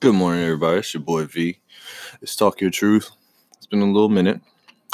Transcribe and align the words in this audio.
Good 0.00 0.14
morning, 0.14 0.42
everybody. 0.42 0.78
It's 0.78 0.94
your 0.94 1.02
boy 1.02 1.26
V. 1.26 1.58
It's 2.22 2.34
Talk 2.34 2.62
Your 2.62 2.70
Truth. 2.70 3.10
It's 3.58 3.66
been 3.66 3.82
a 3.82 3.84
little 3.84 4.08
minute. 4.08 4.40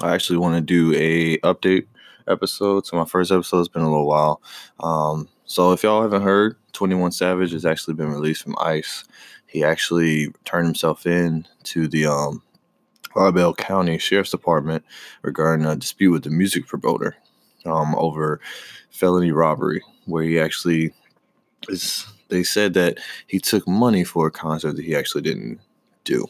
I 0.02 0.12
actually 0.12 0.38
want 0.38 0.56
to 0.56 0.60
do 0.60 0.92
a 0.96 1.38
update 1.46 1.86
episode. 2.26 2.89
So 2.89 2.97
my 2.97 3.05
first 3.05 3.31
episode 3.31 3.58
has 3.58 3.69
been 3.69 3.83
a 3.83 3.89
little 3.89 4.08
while. 4.08 4.42
Um, 4.81 5.29
so 5.45 5.71
if 5.71 5.84
y'all 5.84 6.03
haven't 6.03 6.23
heard, 6.23 6.57
21 6.73 7.13
Savage 7.13 7.53
has 7.53 7.65
actually 7.65 7.95
been 7.95 8.11
released 8.11 8.43
from 8.43 8.57
ICE. 8.59 9.05
He 9.46 9.62
actually 9.62 10.34
turned 10.45 10.66
himself 10.66 11.07
in 11.07 11.46
to 11.62 11.86
the 11.86 12.07
um, 12.07 12.43
Bell 13.14 13.54
County 13.54 13.98
Sheriff's 13.98 14.32
Department 14.32 14.84
regarding 15.23 15.66
a 15.66 15.77
dispute 15.77 16.11
with 16.11 16.25
the 16.25 16.30
music 16.30 16.66
promoter 16.66 17.14
um, 17.64 17.95
over 17.95 18.41
felony 18.91 19.30
robbery, 19.30 19.84
where 20.07 20.25
he 20.25 20.41
actually 20.41 20.93
is 21.68 22.09
they 22.29 22.43
said 22.43 22.74
that 22.74 22.98
he 23.27 23.38
took 23.38 23.66
money 23.66 24.04
for 24.04 24.26
a 24.26 24.30
concert 24.30 24.76
that 24.76 24.84
he 24.84 24.95
actually 24.95 25.22
didn't 25.22 25.61
do. 26.04 26.26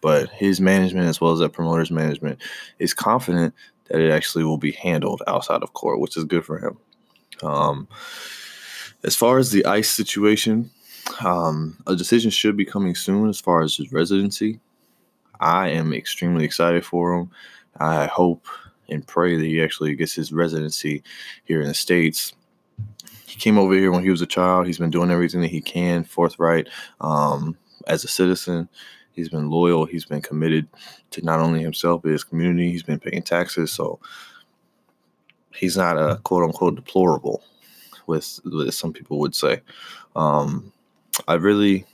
But 0.00 0.28
his 0.30 0.60
management, 0.60 1.08
as 1.08 1.20
well 1.20 1.32
as 1.32 1.38
that 1.38 1.52
promoter's 1.52 1.90
management, 1.90 2.40
is 2.78 2.92
confident 2.92 3.54
that 3.88 4.00
it 4.00 4.10
actually 4.10 4.44
will 4.44 4.58
be 4.58 4.72
handled 4.72 5.22
outside 5.26 5.62
of 5.62 5.72
court, 5.72 6.00
which 6.00 6.16
is 6.16 6.24
good 6.24 6.44
for 6.44 6.58
him. 6.58 6.78
Um, 7.42 7.88
as 9.02 9.16
far 9.16 9.38
as 9.38 9.50
the 9.50 9.64
ICE 9.64 9.88
situation, 9.88 10.70
um, 11.24 11.76
a 11.86 11.96
decision 11.96 12.30
should 12.30 12.56
be 12.56 12.64
coming 12.64 12.94
soon 12.94 13.28
as 13.28 13.40
far 13.40 13.62
as 13.62 13.76
his 13.76 13.92
residency. 13.92 14.60
I 15.40 15.68
am 15.70 15.92
extremely 15.92 16.44
excited 16.44 16.84
for 16.84 17.14
him. 17.14 17.30
I 17.78 18.06
hope 18.06 18.46
and 18.88 19.06
pray 19.06 19.36
that 19.36 19.44
he 19.44 19.62
actually 19.62 19.94
gets 19.94 20.14
his 20.14 20.32
residency 20.32 21.02
here 21.44 21.60
in 21.60 21.68
the 21.68 21.74
States 21.74 22.32
he 23.34 23.40
came 23.40 23.58
over 23.58 23.74
here 23.74 23.90
when 23.90 24.04
he 24.04 24.10
was 24.10 24.22
a 24.22 24.26
child. 24.26 24.64
He's 24.64 24.78
been 24.78 24.92
doing 24.92 25.10
everything 25.10 25.40
that 25.40 25.50
he 25.50 25.60
can, 25.60 26.04
forthright 26.04 26.68
um, 27.00 27.56
as 27.88 28.04
a 28.04 28.08
citizen. 28.08 28.68
He's 29.10 29.28
been 29.28 29.50
loyal. 29.50 29.86
He's 29.86 30.04
been 30.04 30.22
committed 30.22 30.68
to 31.10 31.22
not 31.22 31.40
only 31.40 31.60
himself 31.60 32.02
but 32.02 32.12
his 32.12 32.22
community. 32.22 32.70
He's 32.70 32.84
been 32.84 33.00
paying 33.00 33.24
taxes, 33.24 33.72
so 33.72 33.98
he's 35.52 35.76
not 35.76 35.96
a 35.98 36.20
quote 36.22 36.44
unquote 36.44 36.76
deplorable, 36.76 37.42
with, 38.06 38.38
with 38.44 38.72
some 38.72 38.92
people 38.92 39.18
would 39.18 39.34
say. 39.34 39.62
Um, 40.14 40.72
I 41.26 41.34
really, 41.34 41.86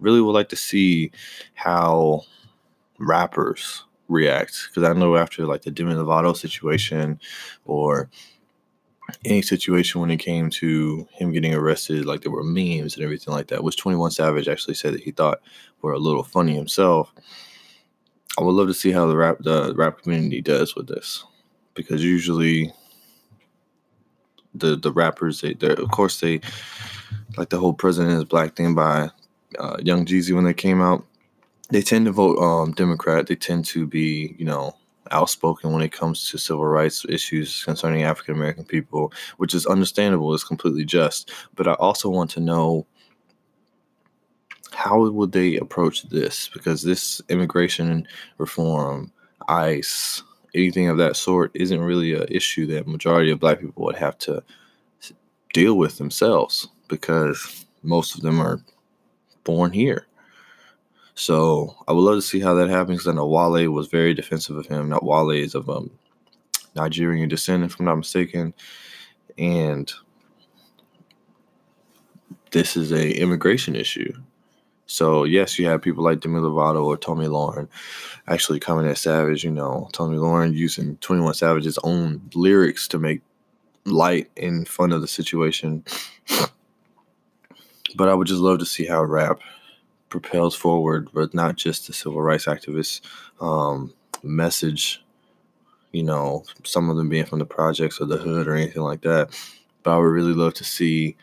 really 0.00 0.20
would 0.20 0.32
like 0.32 0.50
to 0.50 0.56
see 0.56 1.12
how 1.54 2.24
rappers 2.98 3.84
react 4.08 4.68
because 4.68 4.86
I 4.86 4.92
know 4.92 5.16
after 5.16 5.46
like 5.46 5.62
the 5.62 5.70
Demi 5.70 5.94
Lovato 5.94 6.36
situation 6.36 7.18
or 7.64 8.10
any 9.24 9.42
situation 9.42 10.00
when 10.00 10.10
it 10.10 10.18
came 10.18 10.50
to 10.50 11.08
him 11.12 11.32
getting 11.32 11.54
arrested, 11.54 12.06
like 12.06 12.22
there 12.22 12.32
were 12.32 12.44
memes 12.44 12.94
and 12.94 13.04
everything 13.04 13.32
like 13.32 13.48
that, 13.48 13.64
which 13.64 13.76
21 13.76 14.10
Savage 14.10 14.48
actually 14.48 14.74
said 14.74 14.94
that 14.94 15.02
he 15.02 15.10
thought 15.10 15.40
were 15.82 15.92
a 15.92 15.98
little 15.98 16.22
funny 16.22 16.54
himself. 16.54 17.12
I 18.38 18.42
would 18.42 18.52
love 18.52 18.68
to 18.68 18.74
see 18.74 18.92
how 18.92 19.06
the 19.06 19.16
rap 19.16 19.38
the 19.40 19.74
rap 19.74 20.02
community 20.02 20.40
does 20.40 20.74
with 20.76 20.88
this. 20.88 21.24
Because 21.74 22.04
usually 22.04 22.72
the 24.54 24.76
the 24.76 24.92
rappers 24.92 25.40
they 25.40 25.54
of 25.60 25.90
course 25.90 26.20
they 26.20 26.40
like 27.36 27.50
the 27.50 27.58
whole 27.58 27.72
president 27.72 28.16
is 28.16 28.24
black 28.24 28.56
thing 28.56 28.74
by 28.74 29.10
uh, 29.58 29.76
Young 29.82 30.04
Jeezy 30.04 30.34
when 30.34 30.44
they 30.44 30.54
came 30.54 30.80
out. 30.80 31.04
They 31.70 31.82
tend 31.82 32.06
to 32.06 32.12
vote 32.12 32.38
um, 32.38 32.72
Democrat. 32.72 33.26
They 33.26 33.36
tend 33.36 33.64
to 33.66 33.86
be, 33.86 34.34
you 34.38 34.44
know, 34.44 34.74
outspoken 35.10 35.72
when 35.72 35.82
it 35.82 35.92
comes 35.92 36.28
to 36.30 36.38
civil 36.38 36.66
rights 36.66 37.04
issues 37.08 37.64
concerning 37.64 38.02
African 38.02 38.34
American 38.34 38.64
people, 38.64 39.12
which 39.36 39.54
is 39.54 39.66
understandable, 39.66 40.34
is 40.34 40.44
completely 40.44 40.84
just. 40.84 41.32
But 41.54 41.68
I 41.68 41.74
also 41.74 42.08
want 42.08 42.30
to 42.32 42.40
know 42.40 42.86
how 44.72 45.08
would 45.08 45.32
they 45.32 45.56
approach 45.56 46.02
this? 46.04 46.48
Because 46.48 46.82
this 46.82 47.20
immigration 47.28 48.06
reform, 48.38 49.12
ICE, 49.48 50.22
anything 50.54 50.88
of 50.88 50.98
that 50.98 51.16
sort 51.16 51.50
isn't 51.54 51.80
really 51.80 52.14
an 52.14 52.26
issue 52.30 52.66
that 52.66 52.86
majority 52.86 53.30
of 53.30 53.40
black 53.40 53.60
people 53.60 53.84
would 53.84 53.96
have 53.96 54.18
to 54.18 54.42
deal 55.52 55.74
with 55.74 55.98
themselves 55.98 56.68
because 56.88 57.64
most 57.82 58.14
of 58.14 58.22
them 58.22 58.40
are 58.40 58.60
born 59.44 59.72
here. 59.72 60.07
So 61.18 61.74
I 61.88 61.92
would 61.92 62.02
love 62.02 62.14
to 62.14 62.22
see 62.22 62.38
how 62.38 62.54
that 62.54 62.70
happens. 62.70 63.08
I 63.08 63.12
know 63.12 63.26
Wale 63.26 63.68
was 63.70 63.88
very 63.88 64.14
defensive 64.14 64.56
of 64.56 64.66
him. 64.66 64.88
Not 64.88 65.02
Wale 65.02 65.30
is 65.30 65.56
of 65.56 65.68
um, 65.68 65.90
Nigerian 66.76 67.28
descent, 67.28 67.64
if 67.64 67.76
I'm 67.78 67.86
not 67.86 67.96
mistaken, 67.96 68.54
and 69.36 69.92
this 72.52 72.76
is 72.76 72.92
a 72.92 73.20
immigration 73.20 73.74
issue. 73.74 74.12
So 74.86 75.24
yes, 75.24 75.58
you 75.58 75.66
have 75.66 75.82
people 75.82 76.04
like 76.04 76.20
Demi 76.20 76.38
Lovato 76.38 76.84
or 76.84 76.96
Tomi 76.96 77.26
Lahren 77.26 77.66
actually 78.28 78.60
coming 78.60 78.86
at 78.86 78.96
Savage. 78.96 79.42
You 79.42 79.50
know, 79.50 79.88
Tomi 79.92 80.18
Lahren 80.18 80.54
using 80.54 80.98
Twenty 80.98 81.22
One 81.22 81.34
Savage's 81.34 81.80
own 81.82 82.30
lyrics 82.32 82.86
to 82.88 82.98
make 83.00 83.22
light 83.84 84.30
in 84.36 84.64
fun 84.66 84.92
of 84.92 85.00
the 85.00 85.08
situation. 85.08 85.84
But 87.96 88.08
I 88.08 88.14
would 88.14 88.28
just 88.28 88.40
love 88.40 88.60
to 88.60 88.66
see 88.66 88.86
how 88.86 89.02
rap 89.02 89.40
propels 90.08 90.54
forward, 90.54 91.08
but 91.12 91.34
not 91.34 91.56
just 91.56 91.86
the 91.86 91.92
civil 91.92 92.22
rights 92.22 92.46
activists 92.46 93.00
um, 93.40 93.92
message. 94.22 95.04
You 95.92 96.02
know, 96.02 96.44
some 96.64 96.90
of 96.90 96.96
them 96.96 97.08
being 97.08 97.24
from 97.24 97.38
the 97.38 97.46
projects 97.46 98.00
or 98.00 98.06
the 98.06 98.18
hood 98.18 98.46
or 98.46 98.54
anything 98.54 98.82
like 98.82 99.00
that. 99.02 99.30
But 99.82 99.92
I 99.94 99.96
would 99.96 100.04
really 100.04 100.34
love 100.34 100.54
to 100.54 100.64
see 100.64 101.16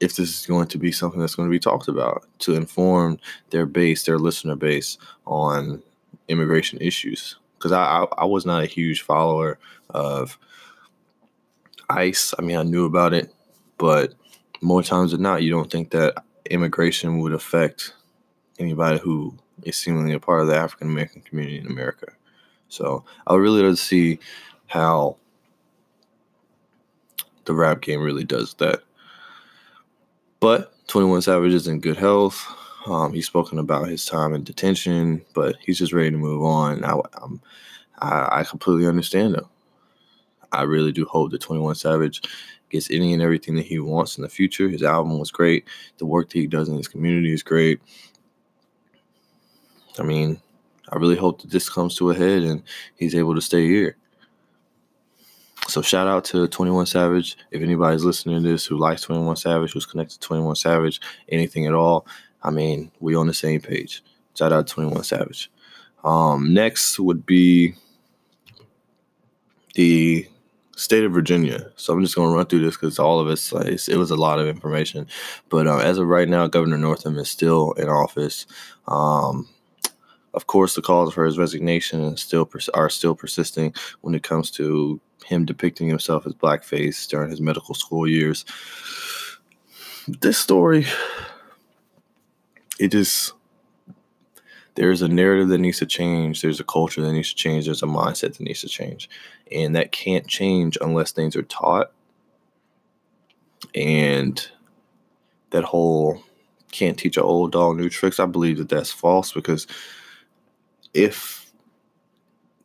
if 0.00 0.16
this 0.16 0.40
is 0.40 0.46
going 0.46 0.68
to 0.68 0.78
be 0.78 0.92
something 0.92 1.20
that's 1.20 1.34
going 1.34 1.48
to 1.48 1.52
be 1.52 1.58
talked 1.58 1.88
about 1.88 2.24
to 2.40 2.54
inform 2.54 3.18
their 3.50 3.66
base, 3.66 4.04
their 4.04 4.18
listener 4.18 4.56
base 4.56 4.98
on 5.26 5.82
immigration 6.28 6.78
issues. 6.80 7.36
Because 7.56 7.72
I, 7.72 7.82
I, 7.82 8.06
I 8.18 8.24
was 8.24 8.44
not 8.44 8.62
a 8.62 8.66
huge 8.66 9.02
follower 9.02 9.58
of 9.90 10.38
ICE. 11.88 12.34
I 12.38 12.42
mean, 12.42 12.56
I 12.56 12.62
knew 12.62 12.84
about 12.84 13.14
it, 13.14 13.32
but 13.78 14.14
more 14.60 14.82
times 14.82 15.12
than 15.12 15.22
not, 15.22 15.42
you 15.42 15.50
don't 15.50 15.70
think 15.70 15.90
that 15.90 16.22
immigration 16.50 17.20
would 17.20 17.32
affect 17.32 17.94
anybody 18.58 18.98
who 18.98 19.36
is 19.62 19.76
seemingly 19.76 20.14
a 20.14 20.20
part 20.20 20.42
of 20.42 20.48
the 20.48 20.56
African 20.56 20.88
American 20.88 21.22
community 21.22 21.58
in 21.58 21.66
America. 21.66 22.06
So 22.68 23.04
I 23.26 23.32
would 23.32 23.42
really 23.42 23.62
love 23.62 23.76
to 23.76 23.82
see 23.82 24.18
how 24.66 25.16
the 27.44 27.54
rap 27.54 27.80
game 27.80 28.02
really 28.02 28.24
does 28.24 28.54
that. 28.54 28.80
But 30.40 30.72
21 30.88 31.22
Savage 31.22 31.54
is 31.54 31.68
in 31.68 31.80
good 31.80 31.96
health. 31.96 32.46
Um, 32.86 33.14
he's 33.14 33.26
spoken 33.26 33.58
about 33.58 33.88
his 33.88 34.04
time 34.04 34.34
in 34.34 34.44
detention, 34.44 35.24
but 35.34 35.56
he's 35.64 35.78
just 35.78 35.92
ready 35.92 36.10
to 36.10 36.16
move 36.16 36.42
on. 36.42 36.84
I, 36.84 36.98
I, 38.00 38.40
I 38.40 38.44
completely 38.44 38.86
understand 38.86 39.36
him. 39.36 39.46
I 40.58 40.62
really 40.62 40.92
do 40.92 41.04
hope 41.06 41.30
that 41.30 41.40
21 41.40 41.74
Savage 41.74 42.22
gets 42.70 42.90
any 42.90 43.12
and 43.12 43.22
everything 43.22 43.54
that 43.56 43.66
he 43.66 43.78
wants 43.78 44.16
in 44.16 44.22
the 44.22 44.28
future. 44.28 44.68
His 44.68 44.82
album 44.82 45.18
was 45.18 45.30
great. 45.30 45.64
The 45.98 46.06
work 46.06 46.30
that 46.30 46.38
he 46.38 46.46
does 46.46 46.68
in 46.68 46.76
his 46.76 46.88
community 46.88 47.32
is 47.32 47.42
great. 47.42 47.80
I 49.98 50.02
mean, 50.02 50.40
I 50.88 50.96
really 50.96 51.16
hope 51.16 51.42
that 51.42 51.50
this 51.50 51.68
comes 51.68 51.96
to 51.96 52.10
a 52.10 52.14
head 52.14 52.42
and 52.42 52.62
he's 52.96 53.14
able 53.14 53.34
to 53.34 53.40
stay 53.40 53.66
here. 53.66 53.96
So 55.68 55.80
shout 55.82 56.06
out 56.06 56.24
to 56.26 56.46
21 56.46 56.86
Savage. 56.86 57.36
If 57.50 57.62
anybody's 57.62 58.04
listening 58.04 58.42
to 58.42 58.48
this 58.48 58.66
who 58.66 58.76
likes 58.76 59.02
21 59.02 59.36
Savage, 59.36 59.72
who's 59.72 59.86
connected 59.86 60.20
to 60.20 60.26
21 60.26 60.56
Savage, 60.56 61.00
anything 61.28 61.66
at 61.66 61.74
all, 61.74 62.06
I 62.42 62.50
mean, 62.50 62.90
we 63.00 63.14
on 63.14 63.26
the 63.26 63.34
same 63.34 63.60
page. 63.60 64.02
Shout 64.36 64.52
out 64.52 64.66
to 64.66 64.74
21 64.74 65.04
Savage. 65.04 65.50
Um, 66.02 66.52
next 66.52 66.98
would 67.00 67.24
be 67.24 67.74
the 69.74 70.28
state 70.76 71.04
of 71.04 71.12
Virginia. 71.12 71.70
So 71.76 71.92
I'm 71.92 72.02
just 72.02 72.14
going 72.14 72.30
to 72.30 72.36
run 72.36 72.46
through 72.46 72.64
this 72.64 72.76
because 72.76 72.98
all 72.98 73.20
of 73.20 73.28
it's, 73.28 73.52
it 73.88 73.96
was 73.96 74.10
a 74.10 74.16
lot 74.16 74.38
of 74.38 74.48
information. 74.48 75.06
But 75.48 75.66
uh, 75.66 75.78
as 75.78 75.98
of 75.98 76.08
right 76.08 76.28
now, 76.28 76.46
Governor 76.46 76.78
Northam 76.78 77.18
is 77.18 77.30
still 77.30 77.72
in 77.72 77.88
office. 77.88 78.46
Um, 78.88 79.48
of 80.34 80.46
course, 80.46 80.74
the 80.74 80.82
calls 80.82 81.14
for 81.14 81.24
his 81.24 81.38
resignation 81.38 82.16
still 82.16 82.44
pers- 82.44 82.68
are 82.70 82.90
still 82.90 83.14
persisting 83.14 83.72
when 84.00 84.14
it 84.14 84.22
comes 84.22 84.50
to 84.52 85.00
him 85.24 85.44
depicting 85.44 85.88
himself 85.88 86.26
as 86.26 86.34
blackface 86.34 87.08
during 87.08 87.30
his 87.30 87.40
medical 87.40 87.74
school 87.74 88.06
years. 88.06 88.44
This 90.08 90.36
story, 90.36 90.86
it 92.78 92.88
just 92.88 93.32
there's 94.74 95.02
a 95.02 95.08
narrative 95.08 95.48
that 95.48 95.58
needs 95.58 95.78
to 95.78 95.86
change. 95.86 96.42
There's 96.42 96.60
a 96.60 96.64
culture 96.64 97.00
that 97.00 97.12
needs 97.12 97.30
to 97.30 97.36
change. 97.36 97.66
There's 97.66 97.82
a 97.82 97.86
mindset 97.86 98.36
that 98.36 98.40
needs 98.40 98.60
to 98.62 98.68
change. 98.68 99.08
And 99.52 99.76
that 99.76 99.92
can't 99.92 100.26
change 100.26 100.76
unless 100.80 101.12
things 101.12 101.36
are 101.36 101.42
taught. 101.42 101.92
And 103.74 104.46
that 105.50 105.64
whole 105.64 106.22
can't 106.72 106.98
teach 106.98 107.16
an 107.16 107.22
old 107.22 107.52
dog 107.52 107.76
new 107.76 107.88
tricks, 107.88 108.18
I 108.18 108.26
believe 108.26 108.58
that 108.58 108.68
that's 108.68 108.90
false 108.90 109.32
because 109.32 109.68
if, 110.92 111.52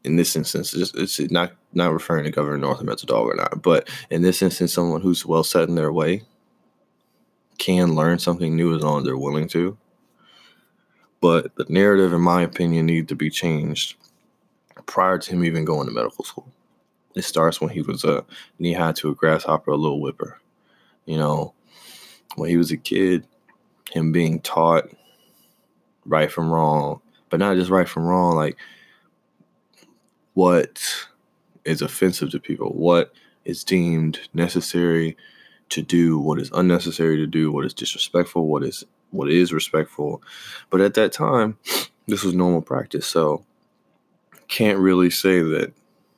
in 0.04 0.16
this 0.16 0.36
instance, 0.36 0.74
it's, 0.74 1.20
not 1.32 1.54
not 1.74 1.94
referring 1.94 2.24
to 2.24 2.32
Governor 2.32 2.58
Northam 2.58 2.90
as 2.90 3.04
a 3.04 3.06
dog 3.06 3.28
or 3.28 3.36
not, 3.36 3.62
but 3.62 3.88
in 4.10 4.24
this 4.24 4.42
instance, 4.42 4.74
someone 4.74 5.02
who's 5.02 5.26
well 5.26 5.44
set 5.44 5.70
in 5.70 5.76
their 5.76 5.94
way 5.94 6.24
can 7.60 7.94
learn 7.94 8.18
something 8.18 8.56
new 8.56 8.76
as 8.76 8.82
long 8.82 9.00
as 9.00 9.06
they're 9.06 9.18
willing 9.18 9.48
to 9.50 9.78
But 11.22 11.56
the 11.56 11.66
narrative, 11.68 12.14
in 12.14 12.22
my 12.22 12.44
opinion, 12.44 12.86
needs 12.86 13.08
to 13.10 13.16
be 13.16 13.30
changed 13.30 13.96
prior 14.86 15.18
to 15.18 15.32
him 15.32 15.44
even 15.44 15.66
going 15.66 15.88
to 15.88 15.94
medical 15.94 16.24
school. 16.24 16.48
It 17.16 17.24
starts 17.24 17.60
when 17.60 17.70
he 17.70 17.82
was 17.82 18.04
a 18.04 18.26
knee 18.58 18.74
high 18.74 18.94
to 18.94 19.10
a 19.10 19.16
grasshopper, 19.16 19.72
a 19.72 19.76
little 19.76 20.00
whipper. 20.00 20.40
You 21.06 21.18
know, 21.18 21.54
when 22.36 22.50
he 22.50 22.58
was 22.58 22.72
a 22.72 22.78
kid, 22.78 23.26
him 23.92 24.12
being 24.12 24.40
taught 24.42 24.90
right 26.06 26.32
from 26.32 26.50
wrong, 26.50 27.02
but 27.30 27.40
not 27.40 27.56
just 27.56 27.70
right 27.70 27.90
from 27.90 28.06
wrong, 28.06 28.36
like 28.36 28.58
what 30.34 30.82
is 31.66 31.82
offensive 31.82 32.32
to 32.32 32.40
people, 32.40 32.70
what 32.70 33.12
is 33.46 33.64
deemed 33.64 34.20
necessary 34.34 35.18
to 35.70 35.82
do, 35.82 36.18
what 36.18 36.40
is 36.40 36.52
unnecessary 36.54 37.18
to 37.18 37.28
do, 37.28 37.52
what 37.52 37.66
is 37.66 37.74
disrespectful, 37.74 38.48
what 38.48 38.64
is 38.64 38.84
what 39.12 39.30
is 39.30 39.54
respectful. 39.54 40.22
But 40.70 40.82
at 40.82 40.94
that 40.96 41.12
time, 41.12 41.58
this 42.08 42.24
was 42.24 42.34
normal 42.34 42.62
practice. 42.62 43.08
So 43.08 43.46
can't 44.48 44.80
really 44.80 45.10
say 45.10 45.42
that 45.42 45.72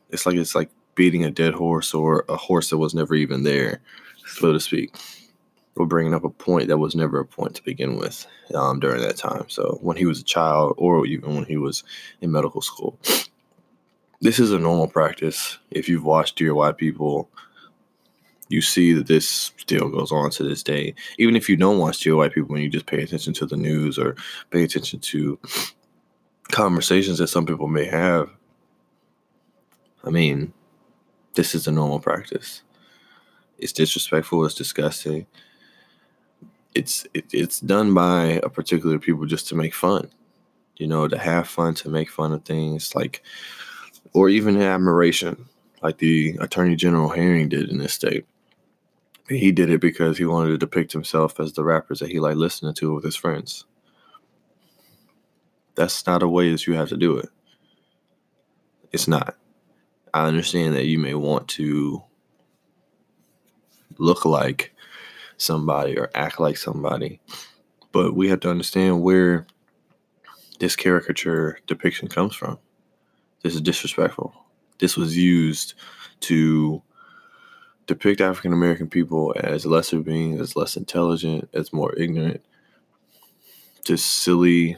it's 0.10 0.26
like 0.26 0.36
it's 0.36 0.56
like 0.56 0.70
beating 0.96 1.24
a 1.24 1.32
dead 1.32 1.54
horse 1.54 1.94
or 1.94 2.26
a 2.28 2.36
horse 2.36 2.70
that 2.70 2.78
was 2.78 2.94
never 2.94 3.16
even 3.16 3.44
there, 3.44 3.82
so 4.26 4.52
to 4.52 4.60
speak. 4.60 4.96
Or 5.76 5.86
bringing 5.86 6.14
up 6.14 6.26
a 6.26 6.30
point 6.30 6.68
that 6.68 6.80
was 6.80 6.96
never 6.96 7.20
a 7.20 7.26
point 7.26 7.56
to 7.56 7.64
begin 7.64 7.98
with 7.98 8.28
um, 8.54 8.82
during 8.82 9.02
that 9.02 9.16
time. 9.16 9.46
So 9.48 9.80
when 9.82 9.96
he 9.96 10.06
was 10.06 10.20
a 10.20 10.24
child, 10.24 10.74
or 10.78 11.06
even 11.06 11.34
when 11.34 11.46
he 11.46 11.56
was 11.56 11.84
in 12.20 12.32
medical 12.32 12.62
school, 12.62 13.00
this 14.20 14.38
is 14.38 14.52
a 14.52 14.60
normal 14.60 14.88
practice. 14.88 15.58
If 15.72 15.88
you've 15.88 16.04
watched 16.04 16.38
Dear 16.38 16.54
White 16.54 16.78
People, 16.78 17.30
you 18.52 18.62
see 18.62 18.94
that 18.94 19.08
this 19.08 19.28
still 19.58 19.90
goes 19.90 20.12
on 20.12 20.30
to 20.32 20.44
this 20.44 20.62
day. 20.62 20.94
Even 21.18 21.36
if 21.36 21.48
you 21.48 21.56
don't 21.56 21.80
watch 21.80 22.00
Dear 22.00 22.18
White 22.18 22.34
People 22.34 22.56
and 22.56 22.64
you 22.64 22.70
just 22.70 22.86
pay 22.86 23.02
attention 23.02 23.34
to 23.36 23.46
the 23.46 23.56
news 23.56 23.98
or 23.98 24.16
pay 24.50 24.64
attention 24.64 25.00
to 25.00 25.40
conversations 26.52 27.18
that 27.20 27.28
some 27.28 27.46
people 27.46 27.68
may 27.68 27.86
have, 27.86 28.30
I 30.04 30.10
mean, 30.10 30.54
this 31.36 31.56
is 31.56 31.68
a 31.68 31.72
normal 31.72 32.00
practice. 32.00 32.62
It's 33.58 33.72
disrespectful. 33.72 34.46
It's 34.46 34.56
disgusting. 34.56 35.28
It's 36.76 37.06
it, 37.14 37.26
it's 37.32 37.60
done 37.60 37.94
by 37.94 38.42
a 38.44 38.50
particular 38.50 39.00
people 39.00 39.26
just 39.26 39.48
to 39.50 39.56
make 39.56 39.74
fun, 39.74 40.10
you 40.78 40.88
know, 40.88 41.08
to 41.08 41.18
have 41.18 41.48
fun, 41.48 41.74
to 41.76 41.90
make 41.90 42.10
fun 42.10 42.34
of 42.34 42.44
things 42.44 42.96
like, 42.96 43.22
or 44.14 44.30
even 44.30 44.62
admiration, 44.62 45.46
like 45.82 46.00
the 46.00 46.38
Attorney 46.40 46.76
General 46.76 47.10
Herring 47.10 47.50
did 47.50 47.70
in 47.70 47.78
this 47.78 47.94
state. 47.94 48.26
He 49.38 49.54
did 49.54 49.70
it 49.70 49.80
because 49.80 50.18
he 50.18 50.26
wanted 50.26 50.50
to 50.52 50.58
depict 50.58 50.92
himself 50.92 51.40
as 51.40 51.54
the 51.54 51.64
rappers 51.64 52.00
that 52.00 52.10
he 52.10 52.20
liked 52.20 52.38
listening 52.38 52.74
to 52.76 52.94
with 52.94 53.04
his 53.04 53.16
friends. 53.16 53.66
That's 55.76 56.06
not 56.06 56.22
a 56.22 56.28
way 56.28 56.52
that 56.52 56.68
you 56.68 56.74
have 56.74 56.90
to 56.90 56.98
do 56.98 57.18
it. 57.18 57.30
It's 58.92 59.08
not. 59.08 59.38
I 60.14 60.28
understand 60.28 60.76
that 60.76 60.88
you 60.88 61.00
may 61.00 61.14
want 61.14 61.48
to 61.50 62.04
look 63.98 64.26
like 64.26 64.74
somebody 65.38 65.98
or 65.98 66.10
act 66.14 66.40
like 66.42 66.58
somebody, 66.58 67.22
but 67.94 68.14
we 68.14 68.28
have 68.28 68.42
to 68.42 68.50
understand 68.50 69.02
where 69.02 69.48
this 70.60 70.76
caricature 70.76 71.60
depiction 71.68 72.10
comes 72.10 72.36
from. 72.36 72.60
This 73.44 73.56
is 73.56 73.62
disrespectful. 73.62 74.34
This 74.80 74.98
was 74.98 75.16
used 75.16 75.76
to 76.22 76.84
depict 77.88 78.22
African 78.22 78.54
American 78.54 78.90
people 78.90 79.34
as 79.38 79.66
lesser 79.66 80.00
beings, 80.00 80.40
as 80.40 80.56
less 80.56 80.78
intelligent, 80.78 81.50
as 81.54 81.74
more 81.74 81.94
ignorant, 81.96 82.42
just 83.84 84.06
silly, 84.06 84.78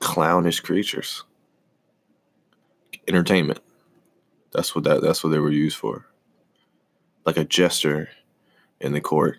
clownish 0.00 0.60
creatures. 0.60 1.24
Entertainment. 3.08 3.60
That's 4.52 4.74
what 4.74 4.84
that 4.84 5.02
that's 5.02 5.22
what 5.22 5.30
they 5.30 5.38
were 5.38 5.50
used 5.50 5.76
for. 5.76 6.06
Like 7.24 7.36
a 7.36 7.44
jester 7.44 8.08
in 8.80 8.92
the 8.92 9.00
court 9.00 9.38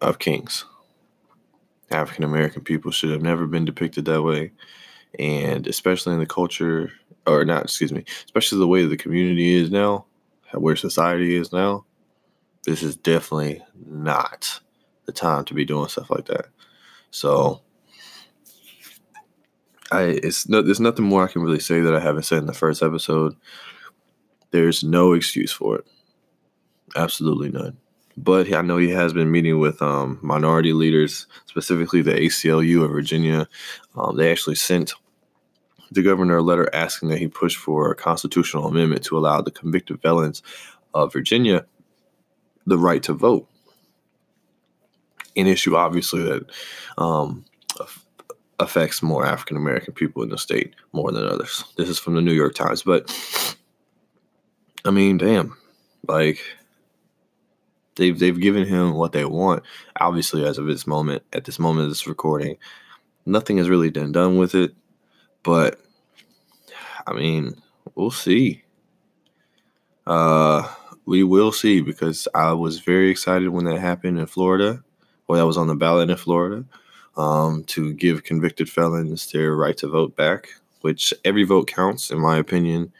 of 0.00 0.18
kings. 0.18 0.64
African 1.90 2.24
American 2.24 2.62
people 2.62 2.90
should 2.90 3.10
have 3.10 3.22
never 3.22 3.46
been 3.46 3.64
depicted 3.64 4.04
that 4.04 4.22
way. 4.22 4.52
And 5.18 5.66
especially 5.66 6.12
in 6.12 6.18
the 6.18 6.26
culture, 6.26 6.92
or 7.26 7.44
not, 7.44 7.64
excuse 7.64 7.92
me, 7.92 8.04
especially 8.26 8.58
the 8.58 8.66
way 8.66 8.84
the 8.84 8.96
community 8.96 9.54
is 9.54 9.70
now, 9.70 10.04
where 10.54 10.76
society 10.76 11.36
is 11.36 11.52
now, 11.52 11.84
this 12.64 12.82
is 12.82 12.96
definitely 12.96 13.62
not 13.86 14.60
the 15.06 15.12
time 15.12 15.44
to 15.46 15.54
be 15.54 15.64
doing 15.64 15.88
stuff 15.88 16.10
like 16.10 16.26
that. 16.26 16.46
So, 17.10 17.62
I 19.90 20.02
it's 20.02 20.48
no, 20.48 20.60
there's 20.62 20.80
nothing 20.80 21.04
more 21.04 21.24
I 21.24 21.32
can 21.32 21.42
really 21.42 21.60
say 21.60 21.80
that 21.80 21.94
I 21.94 22.00
haven't 22.00 22.24
said 22.24 22.38
in 22.38 22.46
the 22.46 22.52
first 22.52 22.82
episode. 22.82 23.34
There's 24.50 24.84
no 24.84 25.12
excuse 25.12 25.52
for 25.52 25.78
it. 25.78 25.86
Absolutely 26.96 27.50
none. 27.50 27.76
But 28.16 28.52
I 28.52 28.62
know 28.62 28.78
he 28.78 28.90
has 28.90 29.12
been 29.12 29.30
meeting 29.30 29.60
with 29.60 29.80
um, 29.80 30.18
minority 30.22 30.72
leaders, 30.72 31.26
specifically 31.46 32.02
the 32.02 32.12
ACLU 32.12 32.84
of 32.84 32.90
Virginia. 32.90 33.48
Um, 33.94 34.16
they 34.16 34.32
actually 34.32 34.56
sent 34.56 34.92
the 35.90 36.02
governor 36.02 36.38
a 36.38 36.42
letter 36.42 36.68
asking 36.74 37.08
that 37.08 37.18
he 37.18 37.28
push 37.28 37.56
for 37.56 37.90
a 37.90 37.94
constitutional 37.94 38.66
amendment 38.66 39.04
to 39.04 39.16
allow 39.16 39.40
the 39.40 39.50
convicted 39.50 40.00
felons 40.02 40.42
of 40.94 41.12
Virginia 41.12 41.64
the 42.66 42.78
right 42.78 43.02
to 43.02 43.14
vote. 43.14 43.48
An 45.36 45.46
issue, 45.46 45.76
obviously, 45.76 46.22
that 46.22 46.50
um, 46.98 47.44
affects 48.58 49.02
more 49.02 49.24
African 49.24 49.56
American 49.56 49.94
people 49.94 50.22
in 50.22 50.30
the 50.30 50.38
state 50.38 50.74
more 50.92 51.12
than 51.12 51.24
others. 51.24 51.64
This 51.76 51.88
is 51.88 51.98
from 51.98 52.14
the 52.14 52.20
New 52.20 52.32
York 52.32 52.54
Times, 52.54 52.82
but 52.82 53.10
I 54.84 54.90
mean, 54.90 55.18
damn, 55.18 55.56
like 56.06 56.40
they've 57.96 58.18
they've 58.18 58.40
given 58.40 58.66
him 58.66 58.94
what 58.94 59.12
they 59.12 59.24
want. 59.24 59.62
Obviously, 60.00 60.44
as 60.44 60.58
of 60.58 60.66
this 60.66 60.86
moment, 60.86 61.22
at 61.32 61.44
this 61.44 61.58
moment 61.58 61.84
of 61.84 61.90
this 61.90 62.06
recording, 62.06 62.56
nothing 63.26 63.58
has 63.58 63.68
really 63.68 63.90
been 63.90 64.12
done 64.12 64.38
with 64.38 64.54
it. 64.54 64.74
But 65.42 65.80
I 67.06 67.12
mean, 67.12 67.56
we'll 67.94 68.10
see. 68.10 68.62
Uh, 70.06 70.68
we 71.06 71.22
will 71.22 71.52
see 71.52 71.80
because 71.80 72.28
I 72.34 72.52
was 72.52 72.80
very 72.80 73.10
excited 73.10 73.48
when 73.48 73.64
that 73.64 73.78
happened 73.78 74.18
in 74.18 74.26
Florida, 74.26 74.82
or 75.26 75.36
that 75.36 75.46
was 75.46 75.56
on 75.56 75.68
the 75.68 75.74
ballot 75.74 76.10
in 76.10 76.16
Florida, 76.16 76.64
um, 77.16 77.64
to 77.64 77.92
give 77.94 78.24
convicted 78.24 78.68
felons 78.70 79.30
their 79.32 79.54
right 79.54 79.76
to 79.78 79.88
vote 79.88 80.16
back. 80.16 80.48
Which 80.82 81.12
every 81.24 81.42
vote 81.42 81.66
counts, 81.66 82.10
in 82.10 82.20
my 82.20 82.36
opinion. 82.36 82.92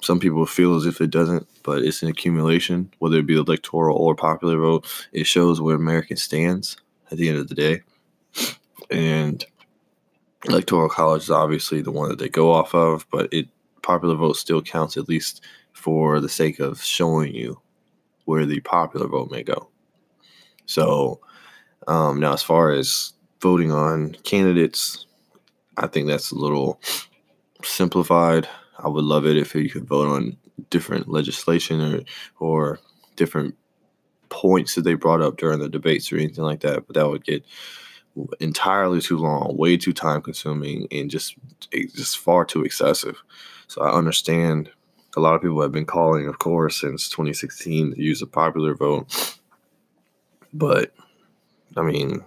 Some 0.00 0.20
people 0.20 0.46
feel 0.46 0.74
as 0.76 0.86
if 0.86 1.00
it 1.00 1.10
doesn't, 1.10 1.46
but 1.62 1.82
it's 1.82 2.02
an 2.02 2.08
accumulation, 2.08 2.90
whether 2.98 3.18
it 3.18 3.26
be 3.26 3.36
electoral 3.36 3.98
or 3.98 4.14
popular 4.14 4.58
vote. 4.58 4.86
It 5.12 5.24
shows 5.26 5.60
where 5.60 5.76
America 5.76 6.16
stands 6.16 6.78
at 7.10 7.18
the 7.18 7.28
end 7.28 7.38
of 7.38 7.48
the 7.48 7.54
day. 7.54 7.82
And 8.90 9.44
electoral 10.44 10.88
college 10.88 11.24
is 11.24 11.30
obviously 11.30 11.82
the 11.82 11.90
one 11.90 12.08
that 12.08 12.18
they 12.18 12.28
go 12.28 12.52
off 12.52 12.74
of, 12.74 13.06
but 13.10 13.32
it 13.32 13.48
popular 13.82 14.14
vote 14.14 14.36
still 14.36 14.62
counts 14.62 14.96
at 14.96 15.08
least 15.08 15.42
for 15.72 16.20
the 16.20 16.28
sake 16.28 16.60
of 16.60 16.82
showing 16.82 17.34
you 17.34 17.60
where 18.24 18.44
the 18.44 18.60
popular 18.60 19.06
vote 19.06 19.30
may 19.30 19.42
go. 19.42 19.68
So 20.66 21.20
um, 21.86 22.20
now, 22.20 22.34
as 22.34 22.42
far 22.42 22.70
as 22.70 23.14
voting 23.40 23.72
on 23.72 24.12
candidates, 24.24 25.06
I 25.76 25.86
think 25.86 26.06
that's 26.06 26.30
a 26.30 26.36
little 26.36 26.80
simplified. 27.64 28.48
I 28.78 28.88
would 28.88 29.04
love 29.04 29.26
it 29.26 29.36
if 29.36 29.54
you 29.54 29.70
could 29.70 29.86
vote 29.86 30.08
on 30.08 30.36
different 30.70 31.08
legislation 31.08 31.80
or 31.80 32.00
or 32.38 32.80
different 33.16 33.56
points 34.28 34.74
that 34.74 34.82
they 34.82 34.94
brought 34.94 35.22
up 35.22 35.38
during 35.38 35.58
the 35.58 35.68
debates 35.68 36.12
or 36.12 36.16
anything 36.16 36.44
like 36.44 36.60
that. 36.60 36.86
But 36.86 36.94
that 36.94 37.08
would 37.08 37.24
get 37.24 37.44
entirely 38.40 39.00
too 39.00 39.18
long, 39.18 39.56
way 39.56 39.76
too 39.76 39.92
time 39.92 40.22
consuming, 40.22 40.86
and 40.90 41.10
just 41.10 41.36
just 41.70 42.18
far 42.18 42.44
too 42.44 42.64
excessive. 42.64 43.22
So 43.66 43.82
I 43.82 43.92
understand 43.92 44.70
a 45.16 45.20
lot 45.20 45.34
of 45.34 45.42
people 45.42 45.60
have 45.62 45.72
been 45.72 45.86
calling, 45.86 46.26
of 46.26 46.38
course, 46.38 46.80
since 46.80 47.08
2016 47.08 47.94
to 47.94 48.02
use 48.02 48.22
a 48.22 48.26
popular 48.26 48.74
vote, 48.74 49.38
but 50.52 50.92
I 51.76 51.82
mean 51.82 52.24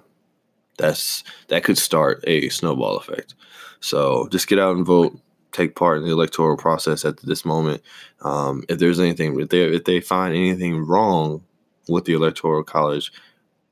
that's 0.78 1.24
that 1.48 1.64
could 1.64 1.78
start 1.78 2.24
a 2.26 2.50
snowball 2.50 2.98
effect. 2.98 3.36
So 3.80 4.28
just 4.32 4.48
get 4.48 4.60
out 4.60 4.76
and 4.76 4.86
vote 4.86 5.20
take 5.52 5.76
part 5.76 5.98
in 5.98 6.06
the 6.06 6.12
electoral 6.12 6.58
process 6.58 7.06
at 7.06 7.18
this 7.18 7.46
moment. 7.46 7.82
Um, 8.22 8.64
if 8.70 8.80
there's 8.80 9.00
anything, 9.00 9.40
if 9.40 9.50
they 9.50 9.64
if 9.64 9.84
they 9.84 10.02
find 10.02 10.36
anything 10.36 10.86
wrong 10.86 11.44
with 11.88 12.06
the 12.06 12.14
electoral 12.14 12.64
college 12.64 13.12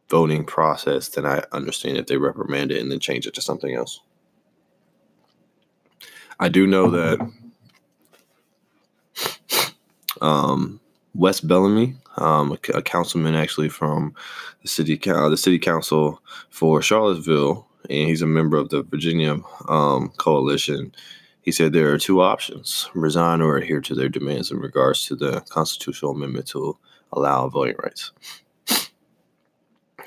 voting 0.09 0.43
process, 0.43 1.09
then 1.09 1.25
I 1.25 1.43
understand 1.51 1.97
if 1.97 2.07
they 2.07 2.17
reprimand 2.17 2.71
it 2.71 2.81
and 2.81 2.91
then 2.91 2.99
change 2.99 3.27
it 3.27 3.33
to 3.35 3.41
something 3.41 3.75
else. 3.75 4.01
I 6.39 6.49
do 6.49 6.65
know 6.65 6.89
that 6.89 7.19
um, 10.21 10.79
Wes 11.13 11.41
Bellamy, 11.41 11.95
um, 12.17 12.51
a, 12.51 12.77
a, 12.77 12.81
councilman 12.81 13.35
actually 13.35 13.69
from 13.69 14.13
the 14.61 14.67
city 14.67 14.95
the 14.95 15.37
city 15.37 15.59
council 15.59 16.21
for 16.49 16.81
Charlottesville, 16.81 17.67
and 17.89 18.07
he's 18.07 18.21
a 18.21 18.27
member 18.27 18.57
of 18.57 18.69
the 18.69 18.83
Virginia 18.83 19.37
um, 19.67 20.09
coalition. 20.17 20.93
He 21.41 21.51
said 21.51 21.73
there 21.73 21.91
are 21.93 21.97
two 21.97 22.21
options 22.21 22.89
resign 22.93 23.41
or 23.41 23.57
adhere 23.57 23.81
to 23.81 23.95
their 23.95 24.09
demands 24.09 24.51
in 24.51 24.59
regards 24.59 25.05
to 25.07 25.15
the 25.15 25.41
constitutional 25.49 26.11
amendment 26.11 26.47
to 26.49 26.77
allow 27.11 27.47
voting 27.49 27.75
rights. 27.83 28.11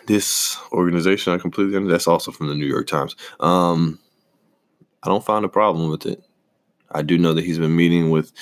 This 0.06 0.58
organization, 0.72 1.32
I 1.32 1.38
completely 1.38 1.78
that's 1.88 2.08
also 2.08 2.32
from 2.32 2.48
the 2.48 2.54
New 2.54 2.66
York 2.66 2.86
Times. 2.86 3.14
Um, 3.40 3.98
I 5.02 5.08
don't 5.08 5.24
find 5.24 5.44
a 5.44 5.48
problem 5.48 5.90
with 5.90 6.06
it. 6.06 6.22
I 6.90 7.02
do 7.02 7.18
know 7.18 7.32
that 7.32 7.44
he's 7.44 7.58
been 7.58 7.74
meeting 7.74 8.10
with 8.10 8.32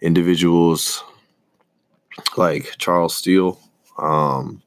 individuals 0.00 1.02
like 2.36 2.74
Charles 2.78 3.16
Steele, 3.16 3.58
um, 3.98 4.62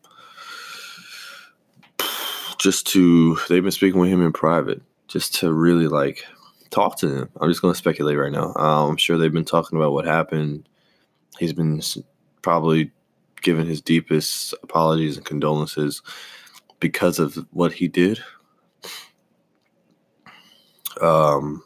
just 2.59 2.87
to 2.87 3.37
they've 3.49 3.63
been 3.63 3.71
speaking 3.71 3.99
with 3.99 4.09
him 4.09 4.25
in 4.25 4.33
private, 4.33 4.81
just 5.07 5.35
to 5.35 5.53
really 5.53 5.87
like 5.87 6.25
talk 6.69 6.97
to 6.97 7.07
him. 7.07 7.29
I'm 7.39 7.49
just 7.49 7.61
going 7.61 7.73
to 7.73 7.77
speculate 7.77 8.17
right 8.17 8.31
now. 8.31 8.53
Um, 8.55 8.91
I'm 8.91 8.97
sure 8.97 9.17
they've 9.17 9.31
been 9.31 9.45
talking 9.45 9.77
about 9.77 9.93
what 9.93 10.05
happened. 10.05 10.67
He's 11.39 11.53
been 11.53 11.81
probably 12.41 12.91
given 13.43 13.67
his 13.67 13.81
deepest 13.81 14.53
apologies 14.63 15.17
and 15.17 15.25
condolences 15.25 16.01
because 16.79 17.19
of 17.19 17.35
what 17.51 17.73
he 17.73 17.87
did. 17.87 18.19
Um, 21.01 21.63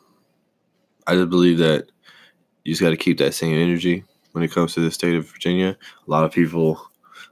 I 1.06 1.16
just 1.16 1.30
believe 1.30 1.58
that 1.60 1.90
you 2.64 2.74
just 2.74 2.82
got 2.82 2.90
to 2.90 2.98
keep 2.98 3.18
that 3.20 3.34
same 3.34 3.56
energy 3.56 4.04
when 4.34 4.44
it 4.44 4.52
comes 4.52 4.74
to 4.74 4.82
the 4.82 4.92
state 4.92 5.16
of 5.16 5.30
Virginia. 5.30 5.78
A 6.08 6.12
lot 6.12 6.24
of 6.24 6.32
people, 6.32 6.80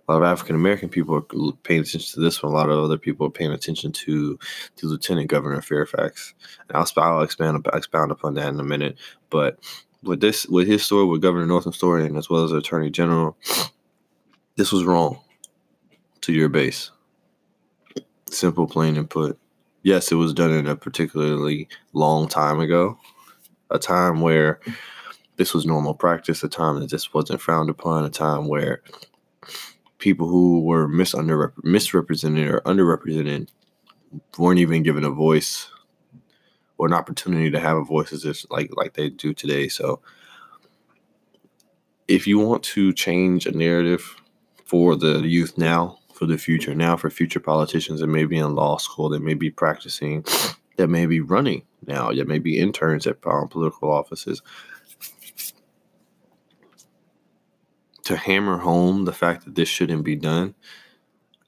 a 0.07 0.11
lot 0.11 0.17
of 0.17 0.23
African 0.23 0.55
American 0.55 0.89
people 0.89 1.15
are 1.15 1.51
paying 1.63 1.81
attention 1.81 2.13
to 2.13 2.21
this 2.21 2.41
one. 2.41 2.51
A 2.51 2.55
lot 2.55 2.69
of 2.69 2.83
other 2.83 2.97
people 2.97 3.27
are 3.27 3.31
paying 3.31 3.51
attention 3.51 3.91
to 3.91 4.39
to 4.77 4.87
Lieutenant 4.87 5.27
Governor 5.27 5.61
Fairfax. 5.61 6.33
And 6.69 6.77
I'll, 6.77 6.87
I'll 6.97 7.21
expand 7.21 7.67
expound 7.73 8.11
upon 8.11 8.35
that 8.35 8.47
in 8.47 8.59
a 8.59 8.63
minute. 8.63 8.97
But 9.29 9.59
with 10.03 10.21
this, 10.21 10.45
with 10.47 10.67
his 10.67 10.83
story, 10.83 11.05
with 11.05 11.21
Governor 11.21 11.45
Northam's 11.45 11.77
story, 11.77 12.05
and 12.05 12.17
as 12.17 12.29
well 12.29 12.43
as 12.43 12.51
Attorney 12.51 12.89
General, 12.89 13.37
this 14.55 14.71
was 14.71 14.83
wrong 14.83 15.19
to 16.21 16.33
your 16.33 16.50
base. 16.50 16.91
Simple, 18.29 18.67
plain, 18.67 18.97
and 18.97 19.09
put. 19.09 19.38
Yes, 19.83 20.12
it 20.12 20.15
was 20.15 20.33
done 20.33 20.51
in 20.51 20.67
a 20.67 20.75
particularly 20.75 21.67
long 21.93 22.27
time 22.27 22.59
ago, 22.59 22.97
a 23.69 23.77
time 23.77 24.21
where 24.21 24.59
this 25.35 25.53
was 25.53 25.65
normal 25.65 25.93
practice, 25.93 26.43
a 26.43 26.50
time 26.50 26.79
that 26.79 26.89
this 26.89 27.13
wasn't 27.13 27.41
frowned 27.41 27.69
upon, 27.69 28.05
a 28.05 28.09
time 28.09 28.47
where 28.47 28.81
people 30.00 30.27
who 30.27 30.62
were 30.62 30.88
misrepresented 30.88 32.47
or 32.47 32.62
underrepresented 32.62 33.50
weren't 34.38 34.59
even 34.59 34.83
given 34.83 35.03
a 35.03 35.09
voice 35.09 35.69
or 36.77 36.88
an 36.88 36.93
opportunity 36.93 37.51
to 37.51 37.59
have 37.59 37.77
a 37.77 37.83
voice 37.83 38.12
as 38.12 38.25
if 38.25 38.45
like 38.50 38.69
like 38.75 38.93
they 38.93 39.09
do 39.09 39.33
today. 39.33 39.67
So 39.67 40.01
if 42.07 42.27
you 42.27 42.39
want 42.39 42.63
to 42.63 42.93
change 42.93 43.45
a 43.45 43.51
narrative 43.51 44.15
for 44.65 44.95
the 44.95 45.19
youth 45.19 45.57
now, 45.57 46.00
for 46.13 46.25
the 46.25 46.38
future 46.38 46.75
now, 46.75 46.98
for 46.98 47.10
future 47.10 47.39
politicians 47.39 48.00
that 48.00 48.07
may 48.07 48.25
be 48.25 48.38
in 48.38 48.55
law 48.55 48.77
school, 48.77 49.10
that 49.10 49.22
may 49.22 49.34
be 49.34 49.50
practicing, 49.50 50.25
that 50.77 50.89
may 50.89 51.05
be 51.05 51.22
running 51.22 51.63
now, 51.86 52.12
that 52.12 52.27
may 52.27 52.39
be 52.39 52.60
interns 52.60 53.07
at 53.07 53.17
um, 53.25 53.48
political 53.48 53.91
offices, 53.91 54.41
to 58.03 58.15
hammer 58.15 58.57
home 58.57 59.05
the 59.05 59.13
fact 59.13 59.45
that 59.45 59.55
this 59.55 59.69
shouldn't 59.69 60.03
be 60.03 60.15
done, 60.15 60.55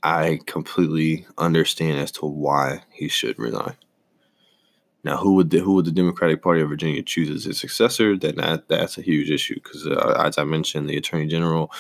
I 0.04 0.40
completely 0.46 1.28
understand 1.38 2.00
as 2.00 2.12
to 2.14 2.26
why 2.26 2.84
he 2.92 3.08
should 3.08 3.38
resign. 3.38 3.76
Now, 5.04 5.18
who 5.18 5.36
would 5.36 5.52
the, 5.52 5.60
who 5.60 5.74
would 5.76 5.86
the 5.86 5.92
Democratic 5.92 6.42
Party 6.42 6.62
of 6.62 6.70
Virginia 6.70 7.02
choose 7.02 7.30
as 7.30 7.46
his 7.46 7.60
successor? 7.60 8.18
Then 8.18 8.36
that 8.36 8.68
that's 8.68 8.98
a 8.98 9.02
huge 9.02 9.30
issue 9.30 9.56
because, 9.56 9.88
uh, 9.88 10.22
as 10.26 10.38
I 10.38 10.44
mentioned, 10.44 10.90
the 10.90 10.98
Attorney 10.98 11.28
General, 11.28 11.72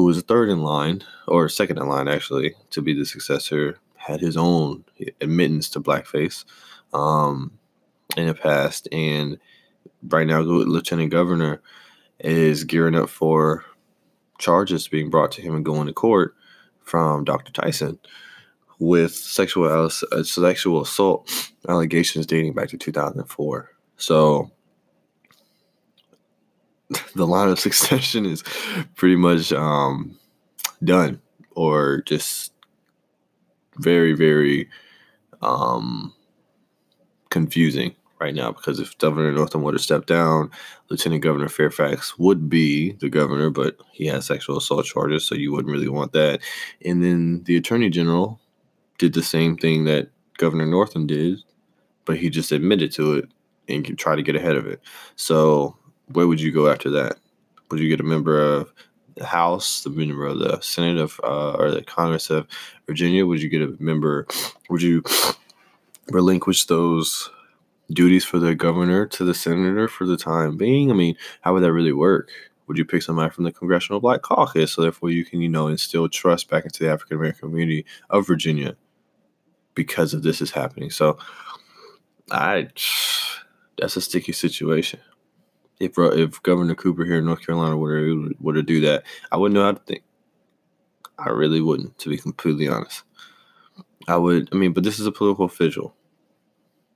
who 0.00 0.06
was 0.06 0.22
third 0.22 0.48
in 0.48 0.62
line 0.62 1.02
or 1.28 1.46
second 1.46 1.76
in 1.76 1.86
line 1.86 2.08
actually 2.08 2.54
to 2.70 2.80
be 2.80 2.94
the 2.94 3.04
successor, 3.04 3.78
had 3.96 4.18
his 4.18 4.34
own 4.34 4.82
admittance 5.20 5.68
to 5.68 5.78
blackface 5.78 6.46
um, 6.94 7.52
in 8.16 8.26
the 8.26 8.32
past, 8.32 8.88
and 8.92 9.38
right 10.08 10.26
now, 10.26 10.40
Lieutenant 10.40 11.10
Governor 11.10 11.60
is 12.18 12.64
gearing 12.64 12.94
up 12.94 13.10
for 13.10 13.62
charges 14.38 14.88
being 14.88 15.10
brought 15.10 15.32
to 15.32 15.42
him 15.42 15.54
and 15.54 15.66
going 15.66 15.86
to 15.86 15.92
court 15.92 16.34
from 16.82 17.22
Dr. 17.24 17.52
Tyson 17.52 17.98
with 18.78 19.14
sexual 19.14 19.66
uh, 19.66 20.22
sexual 20.22 20.80
assault 20.80 21.52
allegations 21.68 22.24
dating 22.24 22.54
back 22.54 22.70
to 22.70 22.78
2004. 22.78 23.70
So 23.98 24.50
the 27.14 27.26
line 27.26 27.48
of 27.48 27.58
succession 27.68 28.26
is 28.26 28.42
pretty 28.96 29.16
much 29.16 29.52
um, 29.52 30.18
done, 30.82 31.20
or 31.52 32.02
just 32.02 32.52
very, 33.76 34.12
very 34.12 34.68
um, 35.42 36.12
confusing 37.30 37.94
right 38.20 38.34
now 38.34 38.52
because 38.52 38.78
if 38.78 38.96
Governor 38.98 39.32
Northam 39.32 39.62
would 39.62 39.74
have 39.74 39.80
stepped 39.80 40.06
down, 40.06 40.50
Lieutenant 40.90 41.22
Governor 41.22 41.48
Fairfax 41.48 42.18
would 42.18 42.48
be 42.48 42.92
the 42.92 43.08
governor, 43.08 43.50
but 43.50 43.76
he 43.92 44.06
has 44.06 44.26
sexual 44.26 44.58
assault 44.58 44.84
charges, 44.84 45.24
so 45.24 45.34
you 45.34 45.52
wouldn't 45.52 45.72
really 45.72 45.88
want 45.88 46.12
that. 46.12 46.40
And 46.84 47.02
then 47.02 47.42
the 47.44 47.56
Attorney 47.56 47.88
General 47.88 48.38
did 48.98 49.14
the 49.14 49.22
same 49.22 49.56
thing 49.56 49.84
that 49.84 50.10
Governor 50.36 50.66
Northam 50.66 51.06
did, 51.06 51.42
but 52.04 52.18
he 52.18 52.28
just 52.28 52.52
admitted 52.52 52.92
to 52.92 53.14
it 53.14 53.28
and 53.68 53.98
try 53.98 54.14
to 54.14 54.22
get 54.22 54.36
ahead 54.36 54.56
of 54.56 54.66
it. 54.66 54.80
So 55.16 55.76
where 56.12 56.26
would 56.26 56.40
you 56.40 56.52
go 56.52 56.68
after 56.68 56.90
that? 56.90 57.18
Would 57.70 57.80
you 57.80 57.88
get 57.88 58.00
a 58.00 58.04
member 58.04 58.40
of 58.40 58.72
the 59.16 59.26
House, 59.26 59.82
the 59.82 59.90
member 59.90 60.26
of 60.26 60.38
the 60.38 60.60
Senate 60.60 60.98
of 60.98 61.20
uh, 61.22 61.52
or 61.52 61.70
the 61.70 61.82
Congress 61.82 62.30
of 62.30 62.46
Virginia? 62.86 63.26
Would 63.26 63.42
you 63.42 63.48
get 63.48 63.62
a 63.62 63.76
member? 63.78 64.26
Would 64.68 64.82
you 64.82 65.02
relinquish 66.08 66.64
those 66.64 67.30
duties 67.92 68.24
for 68.24 68.38
the 68.38 68.54
governor 68.54 69.06
to 69.06 69.24
the 69.24 69.34
senator 69.34 69.88
for 69.88 70.06
the 70.06 70.16
time 70.16 70.56
being? 70.56 70.90
I 70.90 70.94
mean, 70.94 71.16
how 71.42 71.52
would 71.52 71.62
that 71.62 71.72
really 71.72 71.92
work? 71.92 72.30
Would 72.66 72.78
you 72.78 72.84
pick 72.84 73.02
somebody 73.02 73.30
from 73.30 73.44
the 73.44 73.52
Congressional 73.52 74.00
Black 74.00 74.22
Caucus 74.22 74.72
so 74.72 74.82
therefore 74.82 75.10
you 75.10 75.24
can, 75.24 75.40
you 75.40 75.48
know, 75.48 75.66
instill 75.66 76.08
trust 76.08 76.48
back 76.48 76.64
into 76.64 76.84
the 76.84 76.90
African 76.90 77.16
American 77.16 77.48
community 77.48 77.84
of 78.10 78.26
Virginia 78.26 78.76
because 79.74 80.14
of 80.14 80.22
this 80.22 80.40
is 80.40 80.52
happening? 80.52 80.90
So 80.90 81.18
I 82.30 82.68
that's 83.76 83.96
a 83.96 84.00
sticky 84.00 84.32
situation. 84.32 85.00
If 85.80 85.98
uh, 85.98 86.12
if 86.12 86.42
Governor 86.42 86.74
Cooper 86.74 87.04
here 87.04 87.18
in 87.18 87.24
North 87.24 87.44
Carolina 87.44 87.76
were 87.76 88.30
were 88.38 88.54
to 88.54 88.62
do 88.62 88.80
that, 88.82 89.04
I 89.32 89.36
wouldn't 89.36 89.54
know 89.54 89.64
how 89.64 89.72
to 89.72 89.80
think. 89.80 90.02
I 91.18 91.30
really 91.30 91.60
wouldn't, 91.60 91.98
to 91.98 92.08
be 92.08 92.16
completely 92.16 92.68
honest. 92.68 93.02
I 94.08 94.16
would. 94.16 94.48
I 94.52 94.56
mean, 94.56 94.72
but 94.72 94.84
this 94.84 94.98
is 94.98 95.06
a 95.06 95.12
political 95.12 95.44
official. 95.44 95.94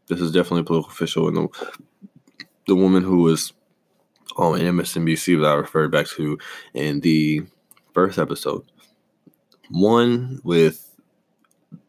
This 0.08 0.20
is 0.20 0.32
definitely 0.32 0.60
a 0.60 0.64
political 0.64 0.90
official, 0.90 1.28
and 1.28 1.36
the 1.36 1.48
the 2.66 2.76
woman 2.76 3.02
who 3.02 3.22
was 3.22 3.52
on 4.36 4.58
MSNBC 4.58 5.40
that 5.40 5.48
I 5.48 5.54
referred 5.54 5.92
back 5.92 6.06
to 6.08 6.38
in 6.72 7.00
the 7.00 7.42
first 7.92 8.18
episode. 8.18 8.64
One 9.70 10.40
with 10.44 10.94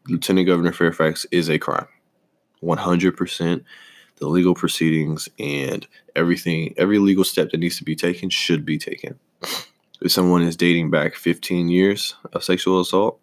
Lieutenant 0.08 0.46
Governor 0.46 0.72
Fairfax 0.72 1.26
is 1.30 1.48
a 1.48 1.58
crime. 1.58 1.88
100%. 2.62 3.64
The 4.16 4.28
legal 4.28 4.54
proceedings 4.54 5.28
and 5.38 5.86
everything, 6.14 6.74
every 6.76 6.98
legal 6.98 7.24
step 7.24 7.50
that 7.50 7.58
needs 7.58 7.78
to 7.78 7.84
be 7.84 7.96
taken 7.96 8.30
should 8.30 8.64
be 8.64 8.78
taken. 8.78 9.18
If 10.00 10.12
someone 10.12 10.42
is 10.42 10.56
dating 10.56 10.90
back 10.90 11.14
15 11.14 11.68
years 11.68 12.14
of 12.32 12.44
sexual 12.44 12.80
assault, 12.80 13.20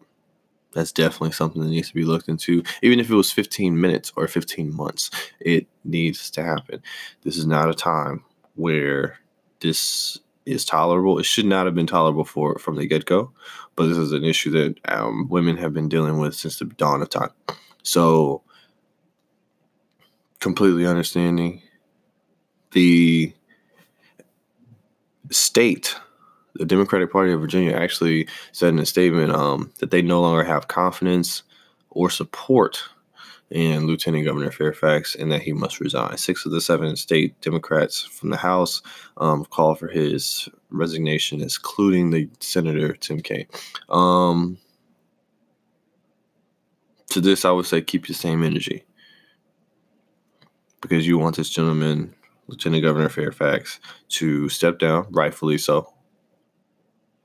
that's 0.74 0.92
definitely 0.92 1.32
something 1.32 1.62
that 1.62 1.70
needs 1.70 1.90
to 1.90 1.94
be 1.94 2.04
looked 2.04 2.28
into. 2.28 2.64
Even 2.82 3.00
if 3.00 3.10
it 3.10 3.16
was 3.16 3.32
15 3.32 3.80
minutes 3.80 4.12
or 4.16 4.28
15 4.28 4.76
months, 4.76 5.12
it 5.40 5.68
needs 5.84 6.32
to 6.32 6.44
happen. 6.44 6.82
This 7.24 7.38
is 7.38 7.46
not 7.46 7.70
a 7.70 7.76
time 7.76 8.24
where 8.56 9.20
this 9.60 10.20
is 10.46 10.66
tolerable. 10.66 11.20
It 11.20 11.26
should 11.26 11.46
not 11.46 11.66
have 11.66 11.76
been 11.76 11.88
tolerable 11.88 12.26
for 12.26 12.58
from 12.60 12.76
the 12.76 12.88
get 12.88 13.06
go, 13.06 13.32
but 13.76 13.88
this 13.88 13.98
is 13.98 14.12
an 14.12 14.24
issue 14.24 14.52
that 14.52 14.80
um, 14.92 15.28
women 15.30 15.58
have 15.58 15.74
been 15.74 15.90
dealing 15.90 16.18
with 16.18 16.36
since 16.36 16.60
the 16.60 16.66
dawn 16.66 17.02
of 17.02 17.10
time. 17.10 17.32
So, 17.84 18.42
completely 20.44 20.86
understanding 20.86 21.62
the 22.72 23.34
state 25.32 25.96
the 26.56 26.66
Democratic 26.66 27.14
Party 27.14 27.32
of 27.32 27.40
Virginia 27.40 27.72
actually 27.72 28.28
said 28.52 28.70
in 28.70 28.80
a 28.80 28.86
statement 28.86 29.32
um, 29.32 29.72
that 29.80 29.90
they 29.90 30.02
no 30.02 30.20
longer 30.20 30.44
have 30.44 30.68
confidence 30.68 31.44
or 31.92 32.10
support 32.10 32.84
in 33.52 33.88
Lieutenant 33.88 34.26
Governor 34.26 34.52
Fairfax 34.52 35.16
and 35.16 35.32
that 35.32 35.42
he 35.42 35.54
must 35.54 35.80
resign. 35.80 36.18
Six 36.18 36.46
of 36.46 36.52
the 36.52 36.60
seven 36.60 36.98
state 36.98 37.40
Democrats 37.40 38.02
from 38.02 38.30
the 38.30 38.38
House 38.38 38.82
um, 39.18 39.46
called 39.46 39.80
for 39.80 39.88
his 39.88 40.50
resignation, 40.70 41.42
including 41.42 42.10
the 42.10 42.30
Senator 42.42 42.94
Tim 42.98 43.22
Kaine. 43.22 43.48
Um, 43.88 44.58
to 47.12 47.22
this, 47.22 47.46
I 47.46 47.52
would 47.52 47.66
say 47.66 47.82
keep 47.82 48.08
the 48.08 48.14
same 48.14 48.44
energy. 48.44 48.84
Because 50.84 51.08
you 51.08 51.18
want 51.18 51.38
this 51.38 51.50
gentleman, 51.50 52.14
Lieutenant 52.48 52.84
Governor 52.84 53.10
Fairfax, 53.10 53.80
to 54.10 54.50
step 54.50 54.78
down, 54.78 55.08
rightfully 55.12 55.58
so. 55.58 55.92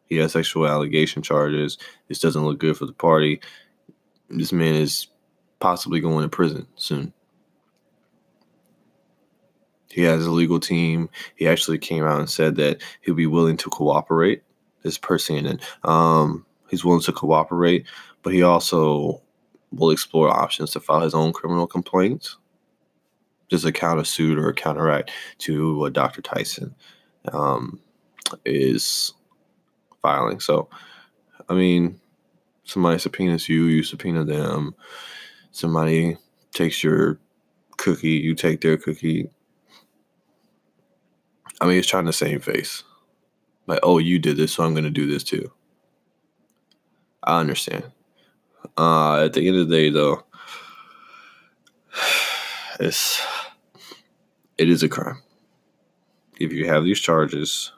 He 0.07 0.17
has 0.17 0.33
sexual 0.33 0.67
allegation 0.67 1.23
charges. 1.23 1.77
This 2.07 2.21
doesn't 2.21 2.45
look 2.45 2.59
good 2.59 2.77
for 2.77 2.87
the 2.87 2.93
party. 2.93 3.41
This 4.31 4.53
man 4.53 4.75
is 4.75 5.09
possibly 5.59 6.00
going 6.00 6.23
to 6.23 6.29
prison 6.29 6.67
soon. 6.77 7.12
He 9.91 10.03
has 10.03 10.25
a 10.25 10.31
legal 10.31 10.61
team. 10.61 11.11
He 11.35 11.49
actually 11.49 11.79
came 11.79 12.05
out 12.05 12.21
and 12.21 12.31
said 12.31 12.55
that 12.57 12.81
he'll 13.03 13.15
be 13.15 13.27
willing 13.27 13.57
to 13.59 13.71
cooperate. 13.71 14.43
This 14.83 14.97
person, 14.97 15.45
and 15.45 15.61
um, 15.83 16.47
he's 16.71 16.85
willing 16.85 17.03
to 17.03 17.12
cooperate, 17.12 17.85
but 18.23 18.33
he 18.33 18.43
also 18.45 19.21
will 19.73 19.91
explore 19.91 20.31
options 20.31 20.71
to 20.71 20.81
file 20.81 21.00
his 21.00 21.15
own 21.15 21.33
criminal 21.33 21.67
complaints, 21.67 22.37
just 23.49 23.64
a 23.64 23.73
counter 23.73 24.05
suit 24.05 24.38
or 24.38 24.49
a 24.49 24.55
counteract 24.55 25.11
to 25.38 25.78
what 25.78 25.93
Dr. 25.93 26.23
Tyson 26.23 26.75
um, 27.33 27.81
is 28.45 29.12
filing. 30.02 30.40
So, 30.40 30.69
I 31.49 31.55
mean, 31.55 32.00
somebody 32.64 32.99
subpoenas 32.99 33.49
you, 33.49 33.64
you 33.64 33.83
subpoena 33.83 34.25
them. 34.25 34.75
Somebody 35.50 36.17
takes 36.52 36.85
your 36.85 37.19
cookie, 37.76 38.11
you 38.11 38.35
take 38.35 38.61
their 38.61 38.76
cookie. 38.76 39.31
I 41.61 41.67
mean, 41.67 41.78
it's 41.78 41.88
trying 41.88 42.07
to 42.07 42.12
same 42.12 42.40
face. 42.40 42.85
Like, 43.67 43.81
oh, 43.83 43.99
you 43.99 44.19
did 44.19 44.37
this, 44.37 44.52
so 44.52 44.64
I'm 44.64 44.75
going 44.75 44.85
to 44.85 44.90
do 44.90 45.07
this 45.07 45.25
too. 45.25 45.50
I 47.23 47.40
understand. 47.40 47.85
Uh, 48.76 49.25
at 49.25 49.33
the 49.33 49.47
end 49.47 49.57
of 49.57 49.69
the 49.69 49.76
day, 49.76 49.90
though, 49.90 50.23
it's 52.81 53.21
it 54.59 54.69
is 54.71 54.83
a 54.83 54.88
crime. 54.88 55.23
If 56.38 56.53
you 56.53 56.67
have 56.67 56.85
these 56.85 57.00
charges, 57.00 57.73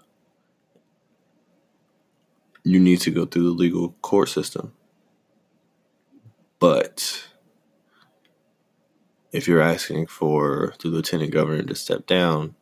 you 2.64 2.80
need 2.80 3.00
to 3.02 3.10
go 3.10 3.26
through 3.26 3.44
the 3.44 3.50
legal 3.50 3.90
court 4.02 4.28
system. 4.28 4.72
But 6.58 7.28
if 9.32 9.48
you're 9.48 9.62
asking 9.62 10.06
for 10.06 10.74
the 10.80 10.88
lieutenant 10.88 11.32
governor 11.32 11.62
to 11.62 11.74
step 11.74 12.06
down 12.06 12.54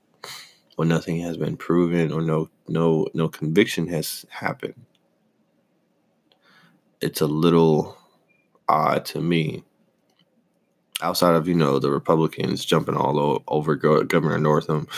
when 0.76 0.88
nothing 0.88 1.20
has 1.20 1.36
been 1.36 1.56
proven 1.56 2.12
or 2.12 2.22
no 2.22 2.50
no 2.68 3.08
no 3.14 3.28
conviction 3.28 3.88
has 3.88 4.26
happened, 4.30 4.74
it's 7.00 7.20
a 7.20 7.26
little 7.26 7.96
odd 8.68 9.04
to 9.06 9.20
me. 9.20 9.64
Outside 11.00 11.34
of 11.36 11.46
you 11.46 11.54
know 11.54 11.78
the 11.78 11.90
Republicans 11.90 12.64
jumping 12.64 12.96
all 12.96 13.42
over 13.46 13.76
Governor 13.76 14.38
Northam, 14.38 14.88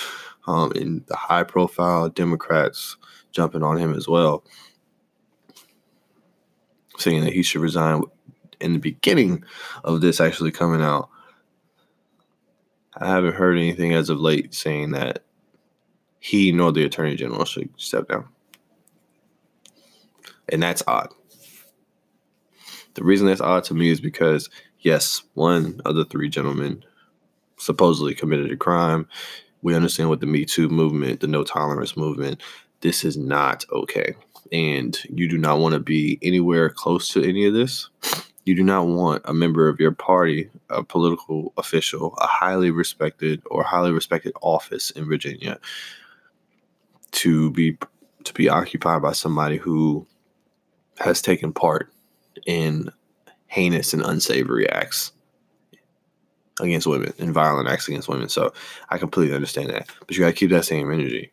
um, 0.47 0.73
and 0.73 1.05
the 1.07 1.17
high 1.17 1.45
profile 1.45 2.09
Democrats 2.09 2.97
jumping 3.33 3.63
on 3.63 3.77
him 3.77 3.95
as 3.95 4.09
well 4.09 4.43
saying 7.01 7.25
that 7.25 7.33
he 7.33 7.43
should 7.43 7.61
resign 7.61 8.03
in 8.61 8.75
the 8.75 8.79
beginning 8.79 9.45
of 9.85 10.01
this 10.01 10.21
actually 10.21 10.51
coming 10.51 10.83
out. 10.83 11.09
I 12.95 13.07
haven't 13.07 13.35
heard 13.35 13.57
anything 13.57 13.95
as 13.95 14.11
of 14.11 14.21
late 14.21 14.55
saying 14.55 14.93
that 14.93 15.25
he 16.19 16.53
nor 16.53 16.73
the 16.73 16.85
attorney 16.85 17.17
general 17.17 17.45
should 17.45 17.71
step 17.77 18.09
down. 18.09 18.29
And 20.51 20.63
that's 20.63 20.83
odd. 20.87 21.09
The 22.95 23.05
reason 23.05 23.27
that's 23.27 23.41
odd 23.41 23.65
to 23.65 23.75
me 23.75 23.89
is 23.89 24.01
because, 24.01 24.51
yes, 24.81 25.23
one 25.35 25.81
of 25.85 25.95
the 25.95 26.05
three 26.05 26.29
gentlemen 26.29 26.85
supposedly 27.59 28.15
committed 28.15 28.51
a 28.51 28.57
crime. 28.57 29.07
We 29.63 29.75
understand 29.75 30.09
what 30.09 30.21
the 30.21 30.27
Me 30.27 30.45
Too 30.45 30.69
movement, 30.69 31.21
the 31.21 31.27
no 31.27 31.45
tolerance 31.45 31.97
movement, 31.97 32.43
this 32.81 33.05
is 33.05 33.17
not 33.17 33.65
okay 33.71 34.15
and 34.53 34.99
you 35.09 35.29
do 35.29 35.39
not 35.39 35.59
want 35.59 35.75
to 35.75 35.81
be 35.81 36.19
anywhere 36.23 36.71
close 36.71 37.09
to 37.11 37.23
any 37.23 37.47
of 37.47 37.55
this, 37.55 37.89
you 38.45 38.55
do 38.55 38.63
not 38.63 38.87
want 38.87 39.23
a 39.25 39.35
member 39.35 39.69
of 39.69 39.79
your 39.79 39.93
party, 39.93 40.51
a 40.71 40.83
political 40.83 41.53
official, 41.57 42.15
a 42.19 42.27
highly 42.27 42.71
respected 42.71 43.43
or 43.51 43.63
highly 43.63 43.93
respected 43.93 44.33
office 44.43 44.91
in 44.91 45.07
Virginia 45.07 45.59
to 47.13 47.51
be 47.51 47.77
to 48.25 48.35
be 48.35 48.49
occupied 48.49 49.03
by 49.03 49.13
somebody 49.13 49.57
who 49.57 50.07
has 50.99 51.23
taken 51.23 51.53
part 51.53 51.91
in 52.47 52.91
heinous 53.51 53.93
and 53.93 54.03
unsavory 54.03 54.69
acts 54.71 55.13
against 56.61 56.87
women 56.87 57.13
and 57.19 57.35
violent 57.35 57.69
acts 57.69 57.89
against 57.89 58.09
women. 58.09 58.29
So 58.29 58.53
I 58.91 58.99
completely 58.99 59.35
understand 59.35 59.71
that. 59.71 59.89
But 60.07 60.17
you 60.17 60.21
gotta 60.21 60.33
keep 60.33 60.51
that 60.51 60.65
same 60.65 60.91
energy. 60.91 61.33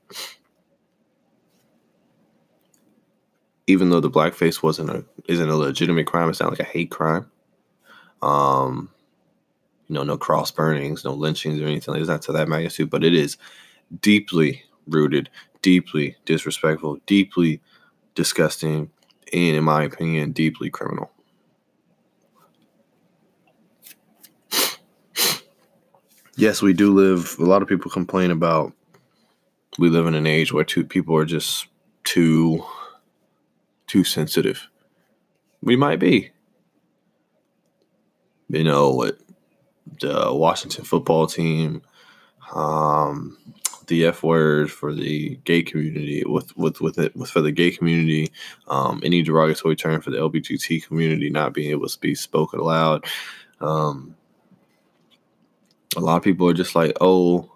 even 3.67 3.89
though 3.89 3.99
the 3.99 4.09
blackface 4.09 4.63
wasn't 4.63 4.89
a 4.89 5.05
isn't 5.27 5.49
a 5.49 5.55
legitimate 5.55 6.07
crime, 6.07 6.29
it's 6.29 6.39
not 6.39 6.49
like 6.49 6.61
a 6.61 6.63
hate 6.63 6.89
crime. 6.89 7.29
Um, 8.21 8.89
you 9.87 9.93
know, 9.93 10.03
no 10.03 10.17
cross 10.17 10.49
burnings, 10.51 11.03
no 11.03 11.13
lynchings 11.13 11.61
or 11.61 11.65
anything 11.65 11.93
like 11.93 12.07
not 12.07 12.21
to 12.23 12.31
that 12.31 12.47
magnitude, 12.47 12.89
but 12.89 13.03
it 13.03 13.13
is 13.13 13.37
deeply 14.01 14.63
rooted, 14.87 15.29
deeply 15.61 16.15
disrespectful, 16.25 16.97
deeply 17.05 17.61
disgusting, 18.15 18.89
and 19.33 19.57
in 19.57 19.63
my 19.63 19.83
opinion, 19.83 20.31
deeply 20.31 20.69
criminal. 20.69 21.11
Yes, 26.37 26.61
we 26.61 26.71
do 26.71 26.93
live. 26.93 27.35
A 27.39 27.45
lot 27.45 27.63
of 27.63 27.67
people 27.67 27.89
complain 27.89 28.29
about 28.29 28.71
we 29.79 29.89
live 29.89 30.05
in 30.05 30.13
an 30.13 30.27
age 30.27 30.53
where 30.53 30.63
two 30.63 30.85
people 30.85 31.17
are 31.17 31.25
just 31.25 31.65
too 32.03 32.63
too 33.87 34.03
sensitive. 34.03 34.67
We 35.63 35.75
might 35.75 35.99
be. 35.99 36.29
You 38.49 38.63
know 38.63 38.91
what? 38.91 39.17
The 39.99 40.31
Washington 40.31 40.85
football 40.85 41.25
team, 41.25 41.81
um, 42.53 43.35
the 43.87 44.05
F 44.05 44.21
word 44.21 44.71
for 44.71 44.93
the 44.93 45.37
gay 45.43 45.63
community, 45.63 46.23
with 46.23 46.55
with 46.55 46.81
with 46.81 46.99
it 46.99 47.15
with 47.15 47.31
for 47.31 47.41
the 47.41 47.51
gay 47.51 47.71
community, 47.71 48.31
um, 48.67 49.01
any 49.03 49.23
derogatory 49.23 49.75
term 49.75 50.01
for 50.01 50.11
the 50.11 50.17
LGBT 50.17 50.85
community 50.85 51.31
not 51.31 51.55
being 51.55 51.71
able 51.71 51.87
to 51.87 51.99
be 51.99 52.13
spoken 52.13 52.59
aloud. 52.59 53.05
Um, 53.59 54.16
a 55.97 55.99
lot 55.99 56.15
of 56.15 56.23
people 56.23 56.47
are 56.47 56.53
just 56.53 56.75
like, 56.75 56.95
oh, 57.01 57.51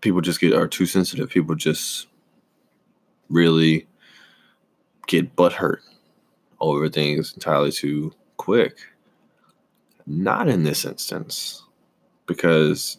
people 0.00 0.20
just 0.20 0.40
get 0.40 0.52
are 0.52 0.66
too 0.66 0.86
sensitive. 0.86 1.30
People 1.30 1.54
just 1.54 2.08
really 3.30 3.86
get 5.06 5.36
butthurt 5.36 5.78
over 6.60 6.88
things 6.88 7.32
entirely 7.32 7.70
too 7.70 8.12
quick. 8.36 8.76
Not 10.06 10.48
in 10.48 10.64
this 10.64 10.84
instance, 10.84 11.62
because 12.26 12.98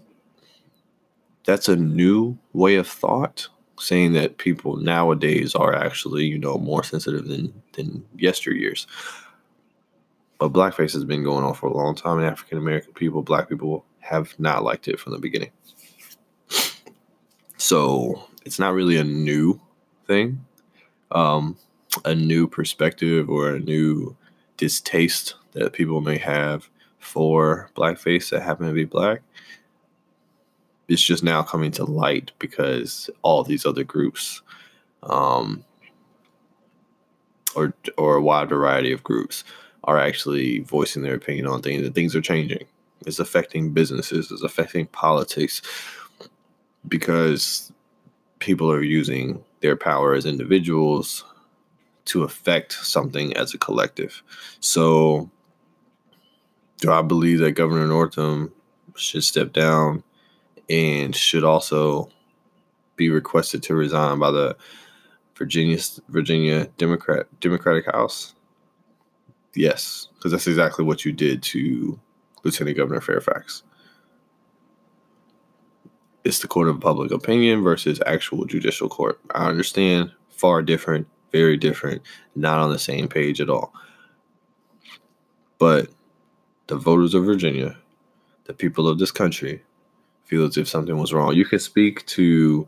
that's 1.46 1.68
a 1.68 1.76
new 1.76 2.38
way 2.54 2.76
of 2.76 2.88
thought 2.88 3.48
saying 3.78 4.14
that 4.14 4.38
people 4.38 4.78
nowadays 4.78 5.54
are 5.54 5.76
actually, 5.76 6.24
you 6.24 6.40
know, 6.40 6.58
more 6.58 6.84
sensitive 6.84 7.28
than 7.28 7.62
than 7.74 8.06
yesteryears. 8.18 8.88
But 10.40 10.54
blackface 10.54 10.94
has 10.94 11.04
been 11.04 11.24
going 11.24 11.44
on 11.44 11.54
for 11.56 11.68
a 11.68 11.76
long 11.76 11.94
time, 11.94 12.20
and 12.20 12.26
African 12.26 12.58
American 12.58 12.94
people, 12.94 13.22
black 13.22 13.50
people, 13.50 13.86
have 14.06 14.34
not 14.40 14.64
liked 14.64 14.88
it 14.88 15.00
from 15.00 15.14
the 15.14 15.20
beginning. 15.20 15.52
So 17.58 18.24
it's 18.46 18.60
not 18.60 18.74
really 18.74 18.98
a 18.98 19.04
new 19.04 19.60
thing. 20.08 20.46
Um, 21.12 21.58
a 22.04 22.14
new 22.14 22.48
perspective 22.48 23.30
or 23.30 23.56
a 23.56 23.60
new 23.60 24.16
distaste 24.58 25.36
that 25.54 25.74
people 25.74 26.02
may 26.02 26.18
have 26.18 26.70
for 27.00 27.70
blackface 27.76 28.30
that 28.30 28.42
happen 28.42 28.68
to 28.68 28.74
be 28.74 28.84
black 28.84 29.22
it's 30.88 31.02
just 31.02 31.24
now 31.24 31.42
coming 31.44 31.72
to 31.72 31.86
light 31.86 32.32
because 32.40 33.10
all 33.22 33.44
these 33.44 33.66
other 33.66 33.84
groups 33.84 34.42
um, 35.04 35.64
or 37.56 37.74
or 37.98 38.16
a 38.16 38.22
wide 38.22 38.50
variety 38.50 38.92
of 38.92 39.04
groups 39.04 39.44
are 39.84 40.00
actually 40.00 40.60
voicing 40.60 41.04
their 41.04 41.16
opinion 41.16 41.48
on 41.48 41.62
things 41.62 41.86
and 41.86 41.96
things 41.96 42.16
are 42.16 42.22
changing 42.22 42.66
it's 43.06 43.20
affecting 43.20 43.72
businesses 43.72 44.32
it's 44.32 44.44
affecting 44.44 44.88
politics 44.88 45.62
because 46.88 47.72
people 48.40 48.72
are 48.72 48.84
using 48.84 49.44
their 49.62 49.76
power 49.76 50.14
as 50.14 50.26
individuals 50.26 51.24
to 52.06 52.24
affect 52.24 52.74
something 52.74 53.36
as 53.36 53.54
a 53.54 53.58
collective. 53.58 54.22
So, 54.60 55.30
do 56.78 56.92
I 56.92 57.02
believe 57.02 57.40
that 57.40 57.54
Governor 57.54 57.88
Northam 57.88 58.54
should 58.96 59.24
step 59.24 59.54
down 59.54 60.04
and 60.70 61.16
should 61.16 61.44
also 61.44 62.10
be 62.96 63.10
requested 63.10 63.64
to 63.64 63.76
resign 63.76 64.20
by 64.20 64.32
the 64.32 64.56
Virginia 65.36 65.80
Virginia 66.10 66.66
Democrat 66.78 67.28
Democratic 67.40 67.86
House? 67.92 68.36
Yes, 69.56 70.10
because 70.16 70.32
that's 70.32 70.48
exactly 70.48 70.86
what 70.86 71.06
you 71.06 71.12
did 71.12 71.42
to 71.44 72.00
Lieutenant 72.46 72.78
Governor 72.78 73.02
Fairfax. 73.02 73.64
it's 76.26 76.40
the 76.40 76.48
court 76.48 76.68
of 76.68 76.82
public 76.82 77.12
opinion 77.12 77.64
versus 77.64 78.02
actual 78.06 78.46
judicial 78.46 78.90
court. 78.90 79.20
I 79.34 79.48
understand 79.48 80.12
far 80.30 80.64
different, 80.64 81.08
very 81.32 81.58
different, 81.58 82.02
not 82.36 82.60
on 82.60 82.72
the 82.72 82.80
same 82.80 83.08
page 83.08 83.40
at 83.42 83.50
all. 83.50 83.74
But 85.60 85.90
the 86.68 86.78
voters 86.78 87.14
of 87.14 87.26
Virginia, 87.26 87.78
the 88.46 88.54
people 88.54 88.88
of 88.90 89.00
this 89.00 89.12
country, 89.12 89.64
feel 90.26 90.46
as 90.46 90.58
if 90.58 90.68
something 90.68 90.98
was 90.98 91.14
wrong. 91.14 91.36
You 91.36 91.46
can 91.46 91.60
speak 91.60 92.06
to 92.08 92.68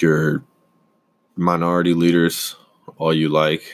your 0.00 0.44
minority 1.36 1.94
leaders 1.94 2.56
all 2.98 3.12
you 3.14 3.28
like. 3.28 3.64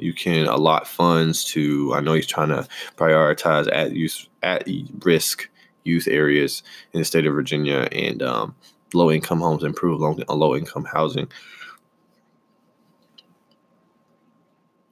You 0.00 0.12
can 0.12 0.46
allot 0.46 0.86
funds 0.86 1.44
to. 1.46 1.92
I 1.94 2.00
know 2.00 2.14
he's 2.14 2.26
trying 2.26 2.48
to 2.48 2.66
prioritize 2.96 3.68
at 3.72 3.92
use 3.92 4.28
at 4.42 4.66
risk 5.00 5.48
youth 5.84 6.08
areas 6.08 6.62
in 6.92 7.00
the 7.00 7.04
state 7.04 7.26
of 7.26 7.34
Virginia 7.34 7.88
and 7.92 8.22
um, 8.22 8.54
low 8.94 9.10
income 9.10 9.40
homes, 9.40 9.64
improve 9.64 10.00
low, 10.00 10.16
low 10.28 10.56
income 10.56 10.84
housing. 10.84 11.30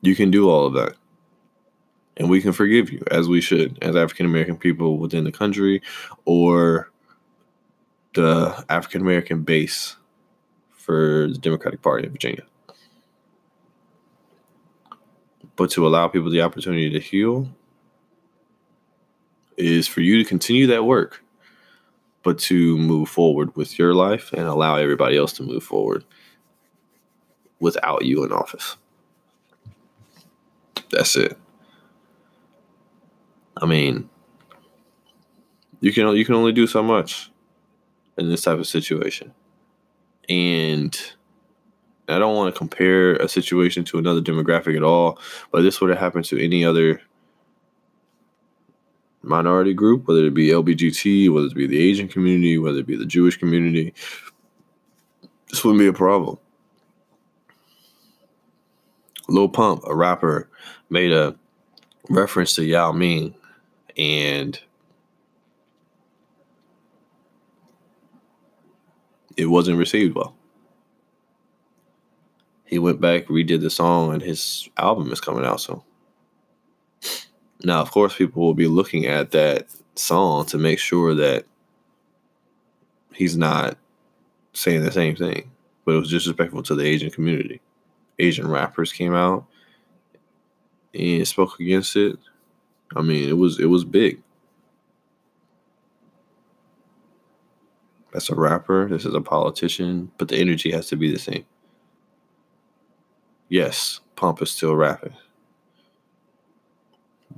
You 0.00 0.14
can 0.14 0.30
do 0.30 0.48
all 0.48 0.66
of 0.66 0.74
that. 0.74 0.94
And 2.16 2.28
we 2.28 2.40
can 2.40 2.52
forgive 2.52 2.90
you, 2.90 3.02
as 3.10 3.28
we 3.28 3.40
should, 3.40 3.78
as 3.82 3.94
African 3.94 4.26
American 4.26 4.56
people 4.56 4.98
within 4.98 5.24
the 5.24 5.32
country 5.32 5.82
or 6.24 6.90
the 8.14 8.64
African 8.68 9.00
American 9.00 9.42
base 9.42 9.96
for 10.72 11.28
the 11.28 11.38
Democratic 11.38 11.80
Party 11.82 12.06
in 12.06 12.12
Virginia. 12.12 12.42
But 15.58 15.70
to 15.72 15.86
allow 15.86 16.08
people 16.08 16.30
the 16.30 16.40
opportunity 16.40 16.88
to 16.88 17.00
heal 17.00 17.48
is 19.56 19.88
for 19.88 20.00
you 20.00 20.22
to 20.22 20.28
continue 20.28 20.68
that 20.68 20.84
work, 20.84 21.24
but 22.22 22.38
to 22.38 22.78
move 22.78 23.08
forward 23.08 23.54
with 23.56 23.76
your 23.78 23.92
life 23.92 24.32
and 24.32 24.46
allow 24.46 24.76
everybody 24.76 25.16
else 25.16 25.32
to 25.34 25.42
move 25.42 25.64
forward 25.64 26.04
without 27.58 28.04
you 28.04 28.24
in 28.24 28.32
office. 28.32 28.76
That's 30.92 31.16
it. 31.16 31.36
I 33.56 33.66
mean, 33.66 34.08
you 35.80 35.92
can 35.92 36.16
you 36.16 36.24
can 36.24 36.36
only 36.36 36.52
do 36.52 36.68
so 36.68 36.84
much 36.84 37.32
in 38.16 38.28
this 38.28 38.42
type 38.42 38.58
of 38.58 38.66
situation. 38.68 39.34
And 40.28 40.96
I 42.08 42.18
don't 42.18 42.36
want 42.36 42.54
to 42.54 42.58
compare 42.58 43.16
a 43.16 43.28
situation 43.28 43.84
to 43.84 43.98
another 43.98 44.20
demographic 44.20 44.76
at 44.76 44.82
all, 44.82 45.18
but 45.52 45.62
this 45.62 45.80
would 45.80 45.90
have 45.90 45.98
happened 45.98 46.24
to 46.26 46.42
any 46.42 46.64
other 46.64 47.02
minority 49.22 49.74
group, 49.74 50.08
whether 50.08 50.24
it 50.24 50.34
be 50.34 50.48
LBGT, 50.48 51.32
whether 51.32 51.46
it 51.46 51.54
be 51.54 51.66
the 51.66 51.80
Asian 51.80 52.08
community, 52.08 52.56
whether 52.56 52.78
it 52.78 52.86
be 52.86 52.96
the 52.96 53.04
Jewish 53.04 53.36
community. 53.36 53.92
This 55.50 55.64
wouldn't 55.64 55.80
be 55.80 55.86
a 55.86 55.92
problem. 55.92 56.38
Lil 59.28 59.48
Pump, 59.48 59.82
a 59.86 59.94
rapper, 59.94 60.48
made 60.88 61.12
a 61.12 61.36
reference 62.08 62.54
to 62.54 62.64
Yao 62.64 62.92
Ming 62.92 63.34
and 63.98 64.58
it 69.36 69.46
wasn't 69.46 69.76
received 69.78 70.14
well. 70.14 70.37
He 72.68 72.78
went 72.78 73.00
back, 73.00 73.26
redid 73.28 73.62
the 73.62 73.70
song, 73.70 74.12
and 74.12 74.20
his 74.20 74.68
album 74.76 75.10
is 75.10 75.22
coming 75.22 75.46
out 75.46 75.62
soon. 75.62 75.80
Now, 77.64 77.80
of 77.80 77.90
course, 77.90 78.14
people 78.14 78.42
will 78.42 78.52
be 78.52 78.66
looking 78.66 79.06
at 79.06 79.30
that 79.30 79.68
song 79.94 80.44
to 80.46 80.58
make 80.58 80.78
sure 80.78 81.14
that 81.14 81.46
he's 83.14 83.38
not 83.38 83.78
saying 84.52 84.82
the 84.82 84.92
same 84.92 85.16
thing, 85.16 85.50
but 85.86 85.94
it 85.94 85.98
was 85.98 86.10
disrespectful 86.10 86.62
to 86.64 86.74
the 86.74 86.84
Asian 86.84 87.10
community. 87.10 87.62
Asian 88.18 88.46
rappers 88.46 88.92
came 88.92 89.14
out 89.14 89.46
and 90.92 91.26
spoke 91.26 91.58
against 91.58 91.96
it. 91.96 92.18
I 92.94 93.00
mean, 93.00 93.30
it 93.30 93.38
was 93.38 93.58
it 93.58 93.66
was 93.66 93.84
big. 93.84 94.22
That's 98.12 98.28
a 98.28 98.34
rapper. 98.34 98.88
This 98.90 99.06
is 99.06 99.14
a 99.14 99.22
politician, 99.22 100.10
but 100.18 100.28
the 100.28 100.36
energy 100.36 100.70
has 100.72 100.88
to 100.88 100.96
be 100.96 101.10
the 101.10 101.18
same. 101.18 101.46
Yes, 103.48 104.00
Pump 104.16 104.42
is 104.42 104.50
still 104.50 104.76
rapping, 104.76 105.14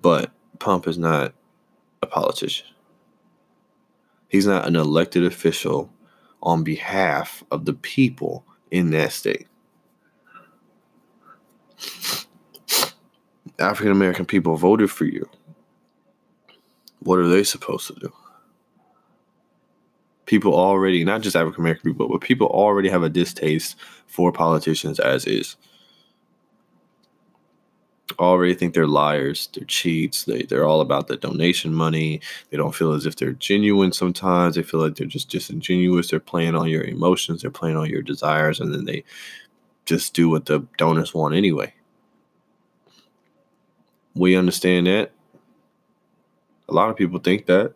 but 0.00 0.32
Pump 0.58 0.88
is 0.88 0.98
not 0.98 1.34
a 2.02 2.06
politician. 2.06 2.66
He's 4.28 4.46
not 4.46 4.66
an 4.66 4.76
elected 4.76 5.24
official 5.24 5.90
on 6.42 6.64
behalf 6.64 7.44
of 7.50 7.64
the 7.64 7.74
people 7.74 8.44
in 8.70 8.90
that 8.90 9.12
state. 9.12 9.46
African 13.58 13.92
American 13.92 14.24
people 14.24 14.56
voted 14.56 14.90
for 14.90 15.04
you. 15.04 15.28
What 17.00 17.18
are 17.18 17.28
they 17.28 17.44
supposed 17.44 17.86
to 17.88 17.94
do? 17.94 18.12
People 20.26 20.54
already, 20.54 21.04
not 21.04 21.22
just 21.22 21.36
African 21.36 21.62
American 21.62 21.90
people, 21.90 22.08
but 22.08 22.20
people 22.20 22.46
already 22.46 22.88
have 22.88 23.02
a 23.02 23.08
distaste 23.08 23.76
for 24.06 24.32
politicians 24.32 25.00
as 25.00 25.24
is. 25.24 25.56
Already 28.18 28.54
think 28.54 28.74
they're 28.74 28.86
liars, 28.86 29.48
they're 29.54 29.64
cheats, 29.64 30.24
they, 30.24 30.42
they're 30.42 30.66
all 30.66 30.80
about 30.80 31.06
the 31.06 31.16
donation 31.16 31.74
money. 31.74 32.20
They 32.50 32.56
don't 32.56 32.74
feel 32.74 32.92
as 32.92 33.06
if 33.06 33.16
they're 33.16 33.32
genuine 33.32 33.92
sometimes. 33.92 34.56
They 34.56 34.62
feel 34.62 34.80
like 34.80 34.96
they're 34.96 35.06
just 35.06 35.30
disingenuous. 35.30 36.10
They're 36.10 36.20
playing 36.20 36.54
on 36.54 36.68
your 36.68 36.82
emotions, 36.82 37.42
they're 37.42 37.50
playing 37.50 37.76
on 37.76 37.88
your 37.88 38.02
desires, 38.02 38.60
and 38.60 38.74
then 38.74 38.84
they 38.84 39.04
just 39.86 40.14
do 40.14 40.28
what 40.28 40.46
the 40.46 40.66
donors 40.78 41.14
want 41.14 41.34
anyway. 41.34 41.74
We 44.14 44.36
understand 44.36 44.86
that. 44.86 45.12
A 46.68 46.72
lot 46.74 46.90
of 46.90 46.96
people 46.96 47.18
think 47.18 47.46
that. 47.46 47.74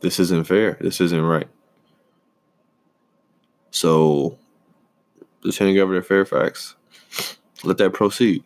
This 0.00 0.18
isn't 0.18 0.44
fair. 0.46 0.78
This 0.80 1.00
isn't 1.00 1.20
right. 1.22 1.48
So, 3.70 4.38
Lieutenant 5.42 5.76
Governor 5.76 6.02
Fairfax, 6.02 6.76
let 7.64 7.78
that 7.78 7.92
proceed. 7.92 8.44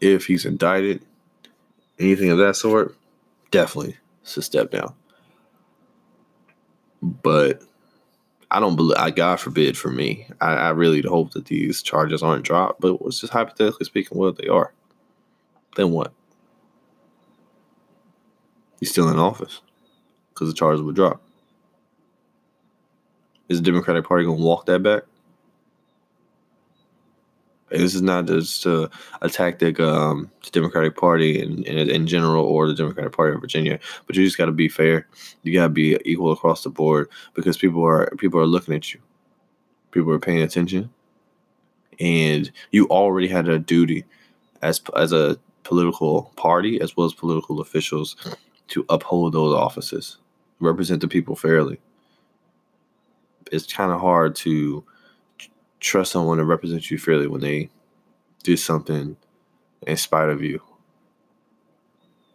If 0.00 0.26
he's 0.26 0.44
indicted, 0.44 1.02
anything 1.98 2.30
of 2.30 2.38
that 2.38 2.56
sort, 2.56 2.96
definitely 3.50 3.96
a 4.36 4.42
step 4.42 4.70
down. 4.70 4.94
But 7.02 7.62
I 8.50 8.60
don't 8.60 8.76
believe, 8.76 8.96
I 8.98 9.10
God 9.10 9.40
forbid 9.40 9.76
for 9.76 9.90
me, 9.90 10.26
I, 10.40 10.52
I 10.52 10.68
really 10.70 11.02
hope 11.02 11.32
that 11.32 11.46
these 11.46 11.82
charges 11.82 12.22
aren't 12.22 12.44
dropped. 12.44 12.80
But 12.80 12.98
it's 13.06 13.20
just 13.20 13.32
hypothetically 13.32 13.84
speaking, 13.84 14.18
what 14.18 14.36
they 14.36 14.48
are. 14.48 14.72
Then 15.76 15.92
what? 15.92 16.12
He's 18.80 18.90
still 18.90 19.08
in 19.08 19.18
office 19.18 19.60
because 20.30 20.48
the 20.48 20.54
charges 20.54 20.82
were 20.82 20.92
dropped. 20.92 21.27
Is 23.48 23.58
the 23.58 23.64
Democratic 23.64 24.04
Party 24.04 24.24
going 24.24 24.38
to 24.38 24.44
walk 24.44 24.66
that 24.66 24.82
back? 24.82 25.02
This 27.70 27.94
is 27.94 28.02
not 28.02 28.26
just 28.26 28.64
a, 28.66 28.90
a 29.20 29.28
tactic 29.28 29.78
um, 29.78 30.30
Democratic 30.52 30.96
Party 30.96 31.40
in, 31.40 31.64
in, 31.64 31.90
in 31.90 32.06
general 32.06 32.44
or 32.44 32.66
the 32.66 32.74
Democratic 32.74 33.12
Party 33.12 33.34
of 33.34 33.40
Virginia, 33.40 33.78
but 34.06 34.16
you 34.16 34.24
just 34.24 34.38
got 34.38 34.46
to 34.46 34.52
be 34.52 34.68
fair. 34.68 35.06
You 35.42 35.52
got 35.52 35.64
to 35.64 35.68
be 35.68 35.98
equal 36.04 36.32
across 36.32 36.62
the 36.62 36.70
board 36.70 37.10
because 37.34 37.58
people 37.58 37.84
are 37.84 38.10
people 38.16 38.40
are 38.40 38.46
looking 38.46 38.74
at 38.74 38.94
you. 38.94 39.00
People 39.90 40.12
are 40.12 40.18
paying 40.18 40.40
attention, 40.40 40.90
and 42.00 42.50
you 42.70 42.86
already 42.88 43.28
had 43.28 43.48
a 43.48 43.58
duty 43.58 44.04
as 44.62 44.80
as 44.96 45.12
a 45.12 45.38
political 45.64 46.32
party 46.36 46.80
as 46.80 46.96
well 46.96 47.06
as 47.06 47.12
political 47.12 47.60
officials 47.60 48.16
to 48.68 48.84
uphold 48.88 49.34
those 49.34 49.54
offices, 49.54 50.18
represent 50.60 51.02
the 51.02 51.08
people 51.08 51.36
fairly. 51.36 51.78
It's 53.50 53.72
kind 53.72 53.92
of 53.92 54.00
hard 54.00 54.36
to 54.36 54.84
trust 55.80 56.12
someone 56.12 56.38
to 56.38 56.44
represent 56.44 56.90
you 56.90 56.98
fairly 56.98 57.26
when 57.26 57.40
they 57.40 57.70
did 58.42 58.58
something 58.58 59.16
in 59.86 59.96
spite 59.96 60.28
of 60.28 60.42
you 60.42 60.60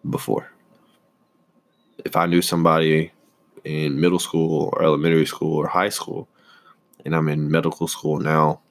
before. 0.09 0.51
If 2.05 2.15
I 2.15 2.25
knew 2.25 2.41
somebody 2.41 3.11
in 3.63 3.99
middle 3.99 4.19
school 4.19 4.71
or 4.73 4.83
elementary 4.83 5.25
school 5.25 5.55
or 5.55 5.67
high 5.67 5.89
school, 5.89 6.27
and 7.05 7.15
I'm 7.15 7.29
in 7.29 7.51
medical 7.51 7.87
school 7.87 8.19
now, 8.19 8.61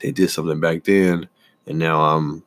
they 0.00 0.10
did 0.10 0.30
something 0.30 0.60
back 0.60 0.84
then, 0.84 1.28
and 1.66 1.78
now 1.78 2.00
I'm 2.00 2.42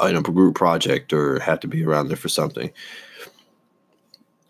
in 0.00 0.16
a 0.16 0.22
group 0.22 0.54
project 0.54 1.12
or 1.12 1.40
have 1.40 1.60
to 1.60 1.68
be 1.68 1.84
around 1.84 2.08
there 2.08 2.16
for 2.16 2.28
something. 2.28 2.70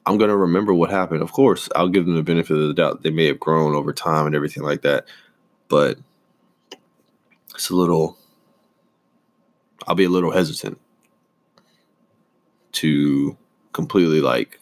I'm 0.09 0.17
going 0.17 0.31
to 0.31 0.37
remember 0.37 0.73
what 0.73 0.91
happened. 0.91 1.21
Of 1.21 1.33
course, 1.33 1.69
I'll 1.77 1.91
give 1.91 2.07
them 2.07 2.17
the 2.17 2.23
benefit 2.23 2.57
of 2.57 2.67
the 2.69 2.73
doubt. 2.73 3.03
They 3.03 3.11
may 3.11 3.27
have 3.27 3.39
grown 3.39 3.75
over 3.75 3.93
time 3.93 4.25
and 4.25 4.35
everything 4.35 4.63
like 4.63 4.81
that. 4.81 5.07
But 5.69 5.99
it's 7.55 7.69
a 7.69 7.77
little 7.77 8.17
I'll 9.87 9.95
be 9.95 10.05
a 10.05 10.11
little 10.11 10.31
hesitant 10.31 10.81
to 12.73 13.37
completely 13.73 14.23
like, 14.23 14.61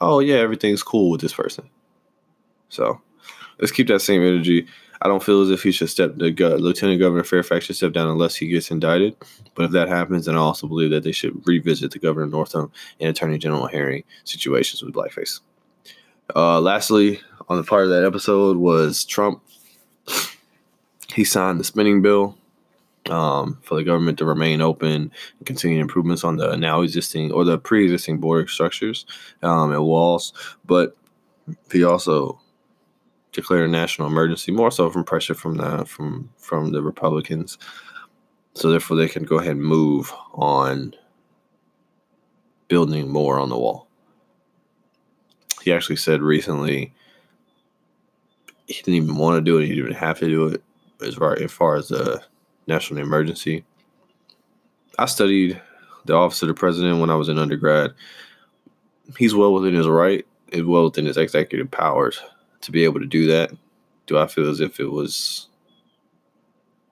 oh 0.00 0.20
yeah, 0.20 0.36
everything's 0.36 0.82
cool 0.82 1.10
with 1.10 1.20
this 1.20 1.34
person. 1.34 1.68
So 2.70 3.02
let's 3.58 3.72
keep 3.72 3.88
that 3.88 4.00
same 4.00 4.22
energy. 4.22 4.66
I 5.02 5.08
don't 5.08 5.22
feel 5.22 5.42
as 5.42 5.50
if 5.50 5.64
he 5.64 5.72
should 5.72 5.90
step 5.90 6.14
the 6.16 6.30
Lieutenant 6.30 7.00
Governor 7.00 7.24
Fairfax 7.24 7.66
should 7.66 7.76
step 7.76 7.92
down 7.92 8.08
unless 8.08 8.36
he 8.36 8.46
gets 8.46 8.70
indicted. 8.70 9.16
But 9.54 9.64
if 9.64 9.70
that 9.72 9.88
happens, 9.88 10.26
then 10.26 10.36
I 10.36 10.38
also 10.38 10.68
believe 10.68 10.90
that 10.90 11.02
they 11.02 11.10
should 11.10 11.44
revisit 11.44 11.90
the 11.90 11.98
Governor 11.98 12.28
Northam 12.28 12.70
and 13.00 13.10
Attorney 13.10 13.38
General 13.38 13.66
Herring 13.66 14.04
situations 14.22 14.80
with 14.80 14.94
blackface. 14.94 15.40
Uh, 16.36 16.60
lastly, 16.60 17.20
on 17.48 17.56
the 17.56 17.64
part 17.64 17.84
of 17.84 17.90
that 17.90 18.04
episode 18.04 18.56
was 18.56 19.04
Trump. 19.04 19.42
He 21.12 21.24
signed 21.24 21.58
the 21.58 21.64
spending 21.64 22.00
bill 22.00 22.38
um, 23.10 23.58
for 23.62 23.74
the 23.74 23.84
government 23.84 24.18
to 24.18 24.24
remain 24.24 24.60
open 24.60 25.10
and 25.38 25.46
continue 25.46 25.80
improvements 25.80 26.22
on 26.22 26.36
the 26.36 26.56
now 26.56 26.82
existing 26.82 27.32
or 27.32 27.44
the 27.44 27.58
pre-existing 27.58 28.18
border 28.18 28.46
structures 28.46 29.04
um, 29.42 29.72
and 29.72 29.84
walls. 29.84 30.32
But 30.64 30.96
he 31.72 31.82
also 31.84 32.40
declared 33.32 33.68
a 33.68 33.72
national 33.72 34.08
emergency, 34.08 34.52
more 34.52 34.70
so 34.70 34.90
from 34.90 35.04
pressure 35.04 35.34
from 35.34 35.56
the 35.56 35.84
from 35.86 36.30
from 36.36 36.72
the 36.72 36.82
Republicans. 36.82 37.58
So 38.54 38.70
therefore, 38.70 38.98
they 38.98 39.08
can 39.08 39.24
go 39.24 39.38
ahead 39.38 39.52
and 39.52 39.64
move 39.64 40.12
on 40.34 40.94
building 42.68 43.08
more 43.08 43.40
on 43.40 43.48
the 43.48 43.58
wall. 43.58 43.88
He 45.62 45.72
actually 45.72 45.96
said 45.96 46.20
recently 46.22 46.92
he 48.66 48.74
didn't 48.74 48.94
even 48.94 49.16
want 49.16 49.36
to 49.36 49.40
do 49.40 49.58
it; 49.58 49.62
he 49.62 49.68
didn't 49.68 49.84
even 49.84 49.96
have 49.96 50.18
to 50.20 50.28
do 50.28 50.48
it. 50.48 50.62
As 51.04 51.14
far 51.14 51.34
as 51.34 51.50
far 51.50 51.76
as 51.76 51.88
the 51.88 52.22
national 52.66 53.00
emergency, 53.00 53.64
I 54.98 55.06
studied 55.06 55.60
the 56.04 56.14
office 56.14 56.42
of 56.42 56.48
the 56.48 56.54
president 56.54 57.00
when 57.00 57.10
I 57.10 57.16
was 57.16 57.28
an 57.28 57.38
undergrad. 57.38 57.92
He's 59.18 59.34
well 59.34 59.52
within 59.52 59.74
his 59.74 59.88
right, 59.88 60.24
well 60.54 60.84
within 60.84 61.06
his 61.06 61.16
executive 61.16 61.70
powers 61.70 62.20
to 62.62 62.72
be 62.72 62.84
able 62.84 63.00
to 63.00 63.06
do 63.06 63.26
that? 63.26 63.52
Do 64.06 64.18
I 64.18 64.26
feel 64.26 64.48
as 64.48 64.60
if 64.60 64.80
it 64.80 64.90
was 64.90 65.48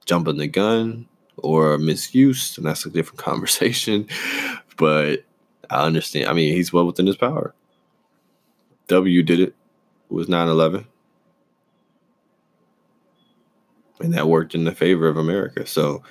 jumping 0.05 0.37
the 0.37 0.47
gun 0.47 1.09
or 1.39 1.79
misuse? 1.79 2.57
And 2.57 2.67
that's 2.67 2.87
a 2.87 2.91
different 2.91 3.19
conversation. 3.25 4.07
but 4.77 5.25
I 5.71 5.85
understand. 5.85 6.29
I 6.29 6.33
mean, 6.33 6.55
he's 6.55 6.73
well 6.73 6.87
within 6.87 7.07
his 7.07 7.17
power. 7.17 7.55
W 8.89 9.23
did 9.23 9.41
it. 9.41 9.55
It 10.11 10.15
was 10.15 10.29
9 10.29 10.49
11. 10.49 10.87
And 14.01 14.15
that 14.15 14.29
worked 14.29 14.55
in 14.55 14.65
the 14.65 14.73
favor 14.73 15.09
of 15.09 15.17
America. 15.17 15.67
So, 15.67 16.03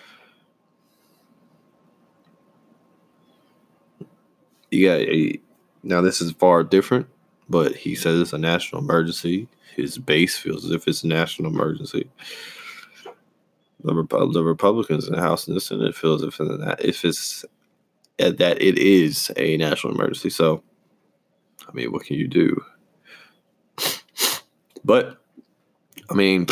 you 4.69 4.87
yeah, 4.87 4.93
eh, 4.93 5.37
now 5.83 5.99
this 6.01 6.21
is 6.21 6.31
far 6.33 6.63
different 6.63 7.07
but 7.49 7.75
he 7.75 7.95
says 7.95 8.19
it's 8.19 8.33
a 8.33 8.37
national 8.37 8.81
emergency. 8.81 9.47
His 9.75 9.97
base 9.97 10.37
feels 10.37 10.65
as 10.65 10.71
if 10.71 10.87
it's 10.87 11.03
a 11.03 11.07
national 11.07 11.51
emergency. 11.51 12.09
The, 13.81 13.95
Rep- 13.95 14.33
the 14.33 14.43
Republicans 14.43 15.07
in 15.07 15.13
the 15.13 15.21
House 15.21 15.47
and 15.47 15.55
the 15.55 15.61
Senate 15.61 15.95
feel 15.95 16.15
as 16.15 16.23
if, 16.23 16.37
if 16.79 17.05
it's 17.05 17.45
eh, 18.19 18.31
that 18.31 18.61
it 18.61 18.77
is 18.77 19.31
a 19.37 19.57
national 19.57 19.93
emergency. 19.93 20.29
So, 20.29 20.63
I 21.67 21.71
mean, 21.71 21.91
what 21.91 22.05
can 22.05 22.17
you 22.17 22.27
do? 22.27 22.61
But, 24.85 25.17
I 26.09 26.13
mean, 26.13 26.47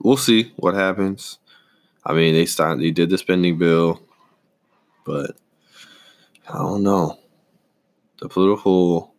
we'll 0.00 0.16
see 0.16 0.50
what 0.56 0.74
happens. 0.74 1.38
I 2.06 2.14
mean, 2.14 2.32
they 2.32 2.46
signed, 2.46 2.80
they 2.80 2.90
did 2.90 3.10
the 3.10 3.18
spending 3.18 3.58
bill, 3.58 4.02
but 5.04 5.36
I 6.48 6.54
don't 6.54 6.82
know. 6.82 7.18
The 8.18 8.30
political 8.30 9.11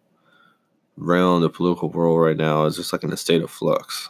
realm, 0.97 1.41
the 1.41 1.49
political 1.49 1.89
world 1.89 2.19
right 2.19 2.37
now 2.37 2.65
is 2.65 2.75
just 2.75 2.93
like 2.93 3.03
in 3.03 3.13
a 3.13 3.17
state 3.17 3.41
of 3.41 3.51
flux. 3.51 4.09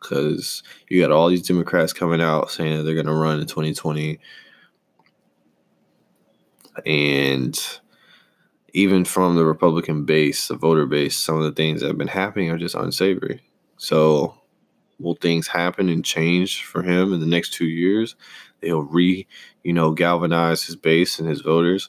Because 0.00 0.62
you 0.88 1.00
got 1.00 1.10
all 1.10 1.28
these 1.28 1.46
Democrats 1.46 1.92
coming 1.92 2.20
out 2.20 2.50
saying 2.50 2.76
that 2.76 2.82
they're 2.84 2.94
going 2.94 3.06
to 3.06 3.12
run 3.12 3.40
in 3.40 3.46
2020. 3.46 4.18
And 6.84 7.58
even 8.72 9.04
from 9.04 9.36
the 9.36 9.44
Republican 9.44 10.04
base, 10.04 10.48
the 10.48 10.54
voter 10.54 10.86
base, 10.86 11.16
some 11.16 11.38
of 11.38 11.44
the 11.44 11.52
things 11.52 11.80
that 11.80 11.88
have 11.88 11.98
been 11.98 12.08
happening 12.08 12.50
are 12.50 12.58
just 12.58 12.74
unsavory. 12.74 13.40
So, 13.78 14.34
will 14.98 15.14
things 15.14 15.48
happen 15.48 15.88
and 15.88 16.04
change 16.04 16.62
for 16.62 16.82
him 16.82 17.12
in 17.12 17.20
the 17.20 17.26
next 17.26 17.54
two 17.54 17.66
years? 17.66 18.16
They'll 18.60 18.82
re, 18.82 19.26
you 19.64 19.72
know, 19.72 19.92
galvanize 19.92 20.64
his 20.64 20.76
base 20.76 21.18
and 21.18 21.28
his 21.28 21.40
voters 21.40 21.88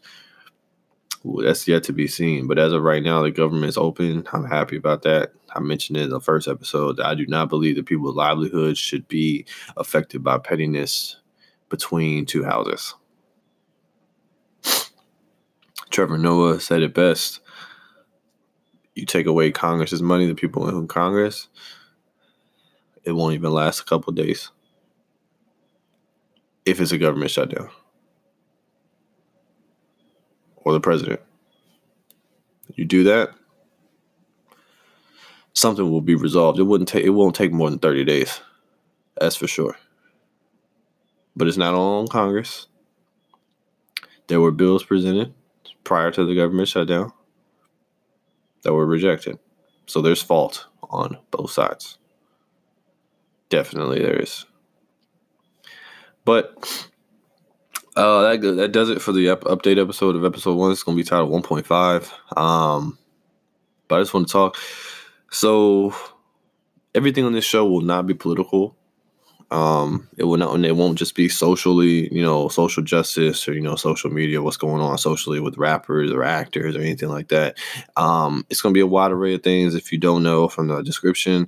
that's 1.43 1.67
yet 1.67 1.83
to 1.83 1.93
be 1.93 2.07
seen. 2.07 2.47
But 2.47 2.59
as 2.59 2.73
of 2.73 2.83
right 2.83 3.03
now, 3.03 3.21
the 3.21 3.31
government 3.31 3.69
is 3.69 3.77
open. 3.77 4.27
I'm 4.33 4.45
happy 4.45 4.77
about 4.77 5.03
that. 5.03 5.33
I 5.55 5.59
mentioned 5.59 5.97
in 5.97 6.09
the 6.09 6.19
first 6.19 6.47
episode 6.47 6.99
I 6.99 7.15
do 7.15 7.25
not 7.27 7.49
believe 7.49 7.75
that 7.75 7.85
people's 7.85 8.15
livelihoods 8.15 8.79
should 8.79 9.07
be 9.07 9.45
affected 9.75 10.23
by 10.23 10.37
pettiness 10.37 11.17
between 11.69 12.25
two 12.25 12.43
houses. 12.43 12.95
Trevor 15.89 16.17
Noah 16.17 16.59
said 16.59 16.81
it 16.81 16.93
best. 16.93 17.39
You 18.95 19.05
take 19.05 19.25
away 19.25 19.51
Congress's 19.51 20.01
money, 20.01 20.25
the 20.25 20.35
people 20.35 20.67
in 20.67 20.87
Congress, 20.87 21.49
it 23.07 23.13
won't 23.13 23.35
even 23.35 23.53
last 23.53 23.79
a 23.79 23.85
couple 23.85 24.11
days 24.11 24.51
if 26.65 26.81
it's 26.81 26.91
a 26.91 26.97
government 26.97 27.31
shutdown 27.31 27.69
or 30.67 30.73
the 30.73 30.81
president. 30.81 31.21
You 32.75 32.83
do 32.83 33.05
that, 33.05 33.29
something 35.53 35.89
will 35.89 36.01
be 36.01 36.13
resolved. 36.13 36.59
It 36.59 36.63
wouldn't 36.63 36.89
take 36.89 37.05
it 37.05 37.11
won't 37.11 37.35
take 37.35 37.53
more 37.53 37.69
than 37.69 37.79
30 37.79 38.03
days. 38.03 38.41
That's 39.17 39.37
for 39.37 39.47
sure. 39.47 39.77
But 41.37 41.47
it's 41.47 41.55
not 41.55 41.73
all 41.73 42.01
on 42.01 42.09
Congress. 42.09 42.67
There 44.27 44.41
were 44.41 44.51
bills 44.51 44.83
presented 44.83 45.33
prior 45.85 46.11
to 46.11 46.25
the 46.25 46.35
government 46.35 46.67
shutdown 46.67 47.13
that 48.63 48.73
were 48.73 48.85
rejected. 48.85 49.39
So 49.85 50.01
there's 50.01 50.21
fault 50.21 50.67
on 50.83 51.17
both 51.31 51.51
sides. 51.51 51.97
Definitely 53.47 53.99
there 53.99 54.19
is. 54.21 54.45
But 56.25 56.89
uh, 57.97 58.21
that 58.21 58.55
that 58.57 58.71
does 58.71 58.89
it 58.89 59.01
for 59.01 59.11
the 59.11 59.25
update 59.25 59.81
episode 59.81 60.15
of 60.15 60.23
episode 60.23 60.55
one. 60.55 60.71
It's 60.71 60.83
gonna 60.83 60.95
be 60.95 61.03
titled 61.03 61.31
1.5. 61.31 62.37
Um, 62.37 62.97
but 63.87 63.95
I 63.95 64.01
just 64.01 64.13
want 64.13 64.27
to 64.27 64.31
talk. 64.31 64.57
So 65.31 65.95
everything 66.93 67.25
on 67.25 67.33
this 67.33 67.43
show 67.43 67.65
will 67.67 67.81
not 67.81 68.05
be 68.05 68.13
political. 68.13 68.75
Um, 69.49 70.09
it 70.17 70.25
will 70.25 70.37
not, 70.37 70.53
and 70.53 70.65
it 70.65 70.75
won't 70.75 70.99
just 70.99 71.15
be 71.15 71.27
socially, 71.27 72.13
you 72.13 72.21
know, 72.21 72.49
social 72.49 72.83
justice 72.83 73.47
or 73.47 73.53
you 73.53 73.61
know, 73.61 73.75
social 73.75 74.11
media, 74.11 74.43
what's 74.43 74.57
going 74.57 74.81
on 74.81 74.97
socially 74.97 75.39
with 75.39 75.57
rappers 75.57 76.11
or 76.11 76.23
actors 76.23 76.75
or 76.75 76.81
anything 76.81 77.09
like 77.09 77.29
that. 77.29 77.57
Um, 77.95 78.45
it's 78.49 78.61
gonna 78.61 78.73
be 78.73 78.79
a 78.81 78.87
wide 78.87 79.11
array 79.11 79.33
of 79.33 79.43
things. 79.43 79.73
If 79.73 79.91
you 79.91 79.97
don't 79.97 80.21
know 80.21 80.49
from 80.49 80.67
the 80.67 80.83
description, 80.83 81.47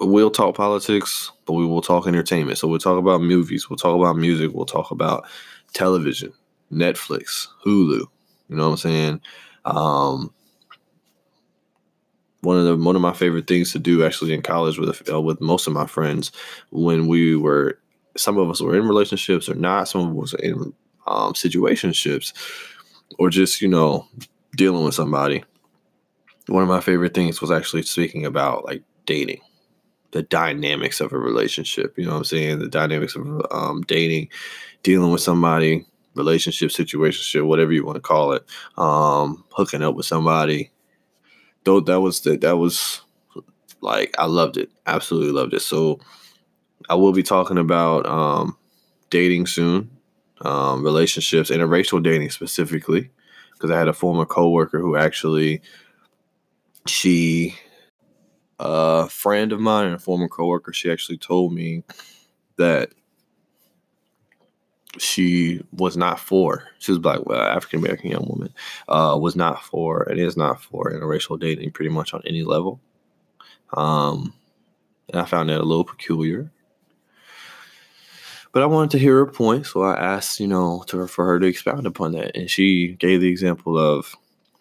we'll 0.00 0.30
talk 0.30 0.56
politics, 0.56 1.30
but 1.46 1.52
we 1.54 1.66
will 1.66 1.82
talk 1.82 2.06
entertainment. 2.06 2.58
So 2.58 2.68
we'll 2.68 2.78
talk 2.78 2.98
about 2.98 3.20
movies, 3.20 3.68
we'll 3.68 3.76
talk 3.76 3.96
about 3.96 4.16
music, 4.16 4.52
we'll 4.52 4.66
talk 4.66 4.90
about 4.90 5.26
television, 5.72 6.32
Netflix, 6.72 7.48
Hulu. 7.64 8.00
You 8.48 8.56
know 8.56 8.64
what 8.64 8.72
I'm 8.72 8.76
saying? 8.78 9.20
Um, 9.64 10.32
one 12.40 12.56
of 12.56 12.64
the 12.64 12.76
one 12.76 12.96
of 12.96 13.02
my 13.02 13.12
favorite 13.12 13.46
things 13.46 13.72
to 13.72 13.78
do 13.78 14.04
actually 14.04 14.32
in 14.32 14.42
college 14.42 14.78
with 14.78 15.08
uh, 15.12 15.20
with 15.20 15.40
most 15.40 15.66
of 15.66 15.74
my 15.74 15.86
friends 15.86 16.32
when 16.70 17.06
we 17.06 17.36
were 17.36 17.78
some 18.16 18.38
of 18.38 18.48
us 18.50 18.60
were 18.60 18.76
in 18.76 18.88
relationships 18.88 19.48
or 19.48 19.54
not, 19.54 19.88
some 19.88 20.16
of 20.16 20.24
us 20.24 20.32
were 20.32 20.38
in 20.40 20.54
um, 21.06 21.34
situationships 21.34 22.32
or 23.18 23.28
just 23.28 23.60
you 23.60 23.68
know 23.68 24.06
dealing 24.56 24.84
with 24.84 24.94
somebody. 24.94 25.44
One 26.46 26.62
of 26.62 26.68
my 26.68 26.80
favorite 26.80 27.14
things 27.14 27.40
was 27.40 27.50
actually 27.50 27.82
speaking 27.82 28.24
about 28.24 28.64
like 28.64 28.82
dating 29.06 29.40
the 30.12 30.22
dynamics 30.22 31.00
of 31.00 31.12
a 31.12 31.18
relationship. 31.18 31.96
You 31.96 32.04
know 32.04 32.12
what 32.12 32.18
I'm 32.18 32.24
saying? 32.24 32.58
The 32.58 32.68
dynamics 32.68 33.16
of 33.16 33.46
um, 33.50 33.82
dating, 33.82 34.28
dealing 34.82 35.12
with 35.12 35.20
somebody, 35.20 35.86
relationship, 36.14 36.70
situationship, 36.70 37.46
whatever 37.46 37.72
you 37.72 37.84
want 37.84 37.96
to 37.96 38.00
call 38.00 38.32
it, 38.32 38.44
um, 38.76 39.44
hooking 39.50 39.82
up 39.82 39.94
with 39.94 40.06
somebody. 40.06 40.70
Though 41.64 41.80
that 41.80 42.00
was 42.00 42.20
the, 42.20 42.36
that 42.38 42.56
was 42.56 43.02
like 43.80 44.14
I 44.18 44.26
loved 44.26 44.56
it, 44.56 44.70
absolutely 44.86 45.32
loved 45.32 45.54
it. 45.54 45.60
So 45.60 46.00
I 46.88 46.94
will 46.94 47.12
be 47.12 47.22
talking 47.22 47.58
about 47.58 48.06
um, 48.06 48.56
dating 49.10 49.46
soon, 49.46 49.90
um, 50.42 50.82
relationships, 50.82 51.50
interracial 51.50 52.02
dating 52.02 52.30
specifically, 52.30 53.10
because 53.52 53.70
I 53.70 53.78
had 53.78 53.88
a 53.88 53.92
former 53.92 54.24
coworker 54.24 54.80
who 54.80 54.96
actually 54.96 55.60
she 56.86 57.54
a 58.60 59.08
friend 59.08 59.52
of 59.52 59.60
mine 59.60 59.86
and 59.86 59.94
a 59.94 59.98
former 59.98 60.28
coworker, 60.28 60.72
she 60.72 60.90
actually 60.90 61.18
told 61.18 61.52
me 61.52 61.82
that 62.56 62.92
she 64.98 65.64
was 65.72 65.96
not 65.96 66.20
for. 66.20 66.64
She 66.78 66.92
was 66.92 66.98
black, 66.98 67.24
well, 67.24 67.40
African 67.40 67.78
American 67.78 68.10
young 68.10 68.26
woman, 68.28 68.52
uh, 68.88 69.16
was 69.20 69.34
not 69.34 69.62
for 69.64 70.02
and 70.02 70.20
is 70.20 70.36
not 70.36 70.62
for 70.62 70.92
interracial 70.92 71.40
dating, 71.40 71.70
pretty 71.70 71.90
much 71.90 72.12
on 72.12 72.22
any 72.26 72.42
level. 72.42 72.80
Um, 73.72 74.34
and 75.08 75.20
I 75.20 75.24
found 75.24 75.48
that 75.48 75.60
a 75.60 75.64
little 75.64 75.84
peculiar. 75.84 76.50
But 78.52 78.62
I 78.62 78.66
wanted 78.66 78.90
to 78.90 78.98
hear 78.98 79.16
her 79.18 79.30
point, 79.30 79.66
so 79.66 79.82
I 79.82 79.94
asked, 79.96 80.40
you 80.40 80.48
know, 80.48 80.82
to 80.88 81.06
for 81.06 81.24
her 81.24 81.38
to 81.38 81.46
expound 81.46 81.86
upon 81.86 82.12
that, 82.12 82.36
and 82.36 82.50
she 82.50 82.96
gave 82.98 83.20
the 83.20 83.28
example 83.28 83.78
of 83.78 84.16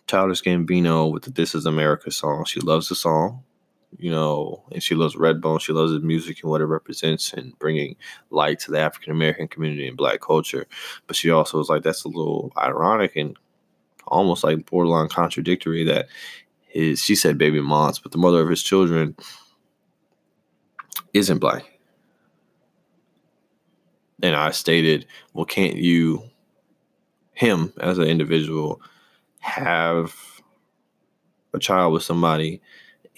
Childish 0.05 0.43
Gambino 0.43 1.11
with 1.11 1.23
the 1.23 1.31
"This 1.31 1.55
Is 1.55 1.65
America" 1.65 2.11
song. 2.11 2.45
She 2.45 2.59
loves 2.59 2.87
the 2.87 2.95
song, 2.95 3.43
you 3.97 4.11
know, 4.11 4.63
and 4.71 4.83
she 4.83 4.95
loves 4.95 5.15
Redbone. 5.15 5.61
She 5.61 5.73
loves 5.73 5.91
the 5.91 5.99
music 5.99 6.41
and 6.41 6.51
what 6.51 6.61
it 6.61 6.65
represents 6.65 7.33
and 7.33 7.57
bringing 7.59 7.95
light 8.29 8.59
to 8.61 8.71
the 8.71 8.79
African 8.79 9.11
American 9.11 9.47
community 9.47 9.87
and 9.87 9.97
Black 9.97 10.21
culture. 10.21 10.67
But 11.07 11.15
she 11.15 11.31
also 11.31 11.57
was 11.57 11.69
like, 11.69 11.83
that's 11.83 12.05
a 12.05 12.09
little 12.09 12.51
ironic 12.57 13.15
and 13.15 13.37
almost 14.07 14.43
like 14.43 14.65
borderline 14.65 15.09
contradictory 15.09 15.83
that 15.83 16.07
his 16.67 17.01
she 17.03 17.15
said 17.15 17.37
baby 17.37 17.61
moms, 17.61 17.99
but 17.99 18.11
the 18.11 18.17
mother 18.17 18.41
of 18.41 18.49
his 18.49 18.61
children 18.61 19.15
isn't 21.13 21.39
black. 21.39 21.79
And 24.21 24.35
I 24.35 24.51
stated, 24.51 25.05
well, 25.33 25.45
can't 25.45 25.77
you, 25.77 26.23
him 27.33 27.73
as 27.79 27.97
an 27.97 28.05
individual, 28.05 28.81
have 29.39 30.13
a 31.53 31.59
child 31.59 31.93
with 31.93 32.03
somebody 32.03 32.61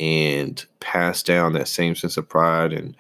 and 0.02 0.66
pass 0.80 1.22
down 1.22 1.54
that 1.54 1.68
same 1.68 1.96
sense 1.96 2.18
of 2.18 2.28
pride 2.28 2.74
and 2.74 2.98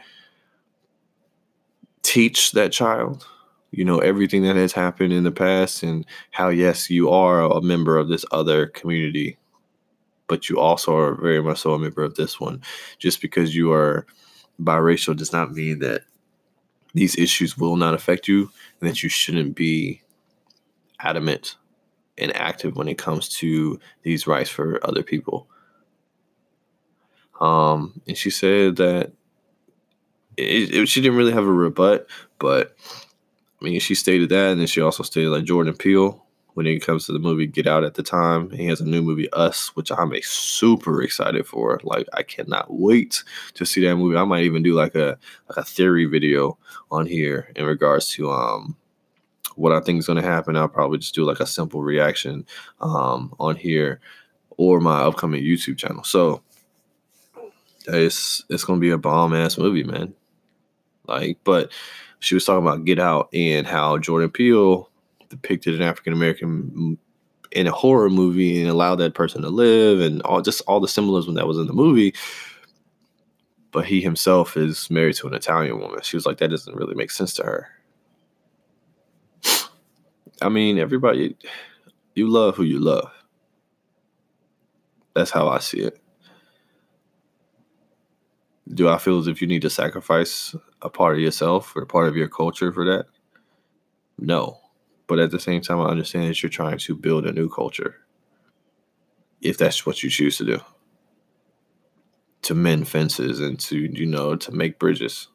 teach 2.03 2.51
that 2.51 2.71
child 2.71 3.25
you 3.71 3.83
know 3.83 3.99
everything 3.99 4.43
that 4.43 4.55
has 4.55 4.71
happened 4.71 5.11
in 5.11 5.23
the 5.23 5.31
past 5.31 5.81
and 5.81 6.05
how 6.29 6.49
yes 6.49 6.89
you 6.89 7.09
are 7.09 7.41
a 7.41 7.61
member 7.61 7.97
of 7.97 8.07
this 8.07 8.23
other 8.31 8.67
community 8.67 9.37
but 10.27 10.47
you 10.47 10.59
also 10.59 10.95
are 10.95 11.15
very 11.15 11.41
much 11.41 11.59
so 11.59 11.73
a 11.73 11.79
member 11.79 12.03
of 12.03 12.15
this 12.15 12.39
one 12.39 12.61
just 12.99 13.19
because 13.21 13.55
you 13.55 13.71
are 13.73 14.05
biracial 14.61 15.15
does 15.15 15.33
not 15.33 15.51
mean 15.51 15.79
that 15.79 16.03
these 16.93 17.17
issues 17.17 17.57
will 17.57 17.77
not 17.77 17.93
affect 17.93 18.27
you 18.27 18.49
and 18.79 18.89
that 18.89 19.01
you 19.01 19.09
shouldn't 19.09 19.55
be 19.55 20.01
adamant 20.99 21.57
and 22.17 22.35
active 22.35 22.75
when 22.75 22.87
it 22.87 22.97
comes 22.97 23.27
to 23.29 23.79
these 24.03 24.27
rights 24.27 24.49
for 24.49 24.79
other 24.85 25.03
people. 25.03 25.47
Um, 27.41 27.99
and 28.07 28.15
she 28.15 28.29
said 28.29 28.77
that 28.77 29.11
it, 30.37 30.73
it, 30.73 30.87
she 30.87 31.01
didn't 31.01 31.17
really 31.17 31.33
have 31.33 31.43
a 31.43 31.51
rebut, 31.51 32.07
but 32.39 32.75
I 33.59 33.65
mean, 33.65 33.79
she 33.79 33.95
stated 33.95 34.29
that, 34.29 34.51
and 34.51 34.59
then 34.59 34.67
she 34.67 34.79
also 34.79 35.03
stated 35.03 35.29
like 35.29 35.43
Jordan 35.43 35.75
Peele 35.75 36.23
when 36.53 36.67
it 36.67 36.85
comes 36.85 37.05
to 37.05 37.13
the 37.13 37.19
movie 37.19 37.47
Get 37.47 37.67
Out 37.67 37.83
at 37.83 37.95
the 37.95 38.03
time. 38.03 38.51
He 38.51 38.65
has 38.67 38.79
a 38.79 38.85
new 38.85 39.01
movie 39.01 39.31
Us, 39.33 39.75
which 39.75 39.91
I'm 39.91 40.13
super 40.21 41.01
excited 41.01 41.47
for. 41.47 41.79
Like 41.83 42.07
I 42.13 42.23
cannot 42.23 42.67
wait 42.71 43.23
to 43.55 43.65
see 43.65 43.85
that 43.85 43.95
movie. 43.95 44.17
I 44.17 44.23
might 44.23 44.43
even 44.43 44.63
do 44.63 44.73
like 44.73 44.95
a 44.95 45.17
like 45.49 45.57
a 45.57 45.63
theory 45.63 46.05
video 46.05 46.57
on 46.91 47.07
here 47.07 47.51
in 47.55 47.65
regards 47.65 48.07
to 48.09 48.31
um 48.31 48.75
what 49.55 49.71
I 49.71 49.79
think 49.79 49.99
is 49.99 50.07
going 50.07 50.21
to 50.21 50.27
happen. 50.27 50.55
I'll 50.55 50.67
probably 50.67 50.99
just 50.99 51.15
do 51.15 51.25
like 51.25 51.39
a 51.39 51.47
simple 51.47 51.81
reaction 51.81 52.45
um 52.81 53.33
on 53.39 53.55
here 53.55 53.99
or 54.57 54.79
my 54.79 55.01
upcoming 55.01 55.43
YouTube 55.43 55.77
channel. 55.77 56.03
So 56.03 56.43
it's 57.91 58.43
it's 58.49 58.63
to 58.65 58.79
be 58.79 58.91
a 58.91 58.97
bomb 58.97 59.33
ass 59.33 59.57
movie, 59.57 59.83
man. 59.83 60.13
Like, 61.07 61.37
but 61.43 61.71
she 62.19 62.35
was 62.35 62.45
talking 62.45 62.65
about 62.65 62.85
Get 62.85 62.99
Out 62.99 63.29
and 63.33 63.65
how 63.65 63.97
Jordan 63.97 64.29
Peele 64.29 64.89
depicted 65.29 65.75
an 65.75 65.81
African 65.81 66.13
American 66.13 66.97
in 67.51 67.67
a 67.67 67.71
horror 67.71 68.09
movie 68.09 68.61
and 68.61 68.69
allowed 68.69 68.95
that 68.95 69.13
person 69.13 69.41
to 69.41 69.49
live 69.49 69.99
and 69.99 70.21
all 70.23 70.41
just 70.41 70.61
all 70.67 70.79
the 70.79 70.87
symbolism 70.87 71.33
that 71.33 71.47
was 71.47 71.57
in 71.57 71.67
the 71.67 71.73
movie. 71.73 72.13
But 73.71 73.85
he 73.85 74.01
himself 74.01 74.57
is 74.57 74.89
married 74.89 75.15
to 75.15 75.27
an 75.27 75.33
Italian 75.33 75.79
woman. 75.79 76.01
She 76.01 76.17
was 76.17 76.25
like, 76.25 76.37
that 76.37 76.49
doesn't 76.49 76.75
really 76.75 76.95
make 76.95 77.11
sense 77.11 77.33
to 77.35 77.43
her. 77.43 77.69
I 80.41 80.49
mean, 80.49 80.77
everybody, 80.77 81.35
you 82.15 82.27
love 82.27 82.55
who 82.55 82.63
you 82.63 82.79
love. 82.79 83.11
That's 85.13 85.31
how 85.31 85.47
I 85.49 85.59
see 85.59 85.81
it. 85.81 85.99
Do 88.73 88.89
I 88.89 88.97
feel 88.97 89.19
as 89.19 89.27
if 89.27 89.41
you 89.41 89.47
need 89.47 89.63
to 89.63 89.69
sacrifice 89.69 90.55
a 90.81 90.89
part 90.89 91.15
of 91.15 91.21
yourself 91.21 91.75
or 91.75 91.85
part 91.85 92.07
of 92.07 92.15
your 92.15 92.29
culture 92.29 92.71
for 92.71 92.85
that? 92.85 93.05
No. 94.17 94.59
But 95.07 95.19
at 95.19 95.31
the 95.31 95.39
same 95.39 95.61
time, 95.61 95.79
I 95.79 95.89
understand 95.89 96.29
that 96.29 96.41
you're 96.41 96.49
trying 96.49 96.77
to 96.77 96.95
build 96.95 97.25
a 97.25 97.33
new 97.33 97.49
culture. 97.49 97.97
If 99.41 99.57
that's 99.57 99.85
what 99.85 100.03
you 100.03 100.09
choose 100.09 100.37
to 100.37 100.45
do. 100.45 100.61
To 102.43 102.55
mend 102.55 102.87
fences 102.87 103.39
and 103.39 103.59
to, 103.61 103.77
you 103.77 104.05
know, 104.05 104.35
to 104.35 104.51
make 104.51 104.79
bridges. 104.79 105.27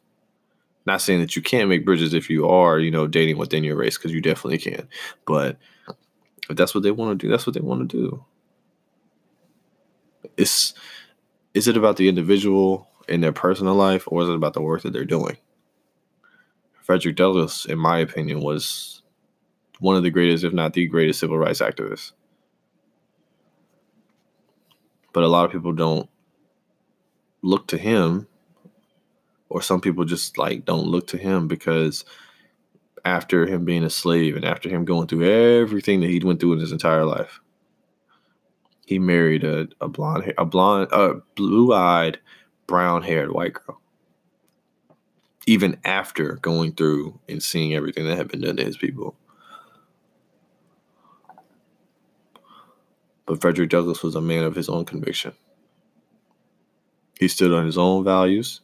Not 0.86 1.02
saying 1.02 1.20
that 1.20 1.36
you 1.36 1.42
can't 1.42 1.68
make 1.68 1.84
bridges 1.84 2.14
if 2.14 2.30
you 2.30 2.48
are, 2.48 2.78
you 2.78 2.90
know, 2.90 3.06
dating 3.06 3.38
within 3.38 3.64
your 3.64 3.76
race, 3.76 3.98
because 3.98 4.12
you 4.12 4.20
definitely 4.20 4.58
can. 4.58 4.88
But 5.26 5.58
if 6.48 6.56
that's 6.56 6.74
what 6.74 6.84
they 6.84 6.92
want 6.92 7.18
to 7.18 7.26
do, 7.26 7.30
that's 7.30 7.46
what 7.46 7.54
they 7.54 7.60
want 7.60 7.88
to 7.88 7.96
do. 7.96 8.24
It's 10.36 10.74
is 11.54 11.66
it 11.66 11.76
about 11.76 11.96
the 11.96 12.08
individual 12.08 12.88
in 13.08 13.20
their 13.20 13.32
personal 13.32 13.74
life 13.74 14.04
or 14.06 14.22
is 14.22 14.28
it 14.28 14.34
about 14.34 14.54
the 14.54 14.62
work 14.62 14.82
that 14.82 14.92
they're 14.92 15.04
doing? 15.04 15.36
Frederick 16.82 17.16
Douglass, 17.16 17.64
in 17.64 17.78
my 17.78 17.98
opinion, 17.98 18.40
was 18.40 19.02
one 19.80 19.96
of 19.96 20.02
the 20.02 20.10
greatest, 20.10 20.44
if 20.44 20.52
not 20.52 20.72
the 20.72 20.86
greatest, 20.86 21.20
civil 21.20 21.38
rights 21.38 21.60
activists. 21.60 22.12
But 25.12 25.24
a 25.24 25.28
lot 25.28 25.44
of 25.44 25.52
people 25.52 25.72
don't 25.72 26.08
look 27.42 27.66
to 27.68 27.78
him, 27.78 28.28
or 29.48 29.62
some 29.62 29.80
people 29.80 30.04
just 30.04 30.38
like 30.38 30.64
don't 30.64 30.86
look 30.86 31.06
to 31.08 31.18
him 31.18 31.48
because 31.48 32.04
after 33.04 33.46
him 33.46 33.64
being 33.64 33.84
a 33.84 33.90
slave 33.90 34.36
and 34.36 34.44
after 34.44 34.68
him 34.68 34.84
going 34.84 35.06
through 35.06 35.24
everything 35.24 36.00
that 36.00 36.10
he 36.10 36.18
went 36.20 36.40
through 36.40 36.54
in 36.54 36.58
his 36.60 36.72
entire 36.72 37.04
life, 37.04 37.40
he 38.86 38.98
married 38.98 39.44
a, 39.44 39.68
a 39.80 39.88
blonde, 39.88 40.32
a 40.38 40.44
blonde, 40.44 40.88
a 40.92 41.14
blue-eyed, 41.34 42.18
brown-haired 42.66 43.32
white 43.32 43.54
girl 43.54 43.80
even 45.46 45.78
after 45.84 46.34
going 46.42 46.72
through 46.72 47.18
and 47.28 47.42
seeing 47.42 47.74
everything 47.74 48.04
that 48.06 48.16
had 48.16 48.28
been 48.28 48.40
done 48.40 48.56
to 48.56 48.64
his 48.64 48.76
people. 48.76 49.16
But 53.24 53.40
Frederick 53.40 53.70
Douglass 53.70 54.02
was 54.02 54.16
a 54.16 54.20
man 54.20 54.42
of 54.42 54.56
his 54.56 54.68
own 54.68 54.84
conviction. 54.84 55.32
He 57.18 57.28
stood 57.28 57.52
on 57.52 57.64
his 57.64 57.78
own 57.78 58.04
values. 58.04 58.60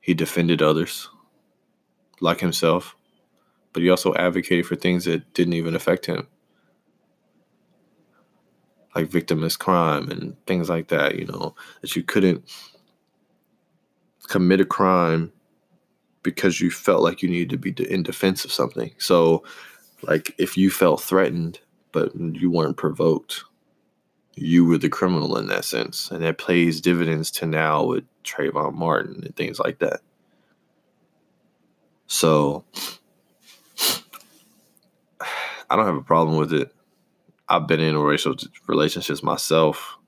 He 0.00 0.14
defended 0.14 0.62
others, 0.62 1.08
like 2.20 2.40
himself, 2.40 2.96
but 3.72 3.82
he 3.82 3.90
also 3.90 4.14
advocated 4.14 4.66
for 4.66 4.76
things 4.76 5.04
that 5.04 5.34
didn't 5.34 5.54
even 5.54 5.74
affect 5.74 6.06
him, 6.06 6.26
like 8.94 9.08
victimless 9.08 9.58
crime 9.58 10.10
and 10.10 10.36
things 10.46 10.68
like 10.68 10.88
that, 10.88 11.16
you 11.16 11.26
know, 11.26 11.54
that 11.80 11.94
you 11.94 12.02
couldn't 12.02 12.44
commit 14.28 14.60
a 14.60 14.64
crime 14.64 15.32
because 16.22 16.60
you 16.60 16.70
felt 16.70 17.02
like 17.02 17.22
you 17.22 17.28
needed 17.28 17.50
to 17.50 17.56
be 17.56 17.70
in 17.90 18.02
defense 18.02 18.44
of 18.44 18.52
something. 18.52 18.92
So, 18.98 19.42
like, 20.02 20.34
if 20.38 20.56
you 20.56 20.70
felt 20.70 21.02
threatened, 21.02 21.60
but 21.92 22.14
you 22.14 22.50
weren't 22.50 22.76
provoked, 22.76 23.44
you 24.34 24.64
were 24.64 24.78
the 24.78 24.88
criminal 24.88 25.36
in 25.36 25.46
that 25.48 25.64
sense. 25.64 26.10
And 26.10 26.22
that 26.22 26.38
plays 26.38 26.80
dividends 26.80 27.30
to 27.32 27.46
now 27.46 27.84
with 27.84 28.04
Trayvon 28.24 28.74
Martin 28.74 29.22
and 29.24 29.36
things 29.36 29.58
like 29.58 29.78
that. 29.78 30.00
So, 32.06 32.64
I 35.70 35.76
don't 35.76 35.86
have 35.86 35.96
a 35.96 36.02
problem 36.02 36.36
with 36.36 36.52
it. 36.52 36.72
I've 37.50 37.66
been 37.66 37.80
in 37.80 37.98
racial 37.98 38.36
relationships 38.68 39.24
myself. 39.24 39.98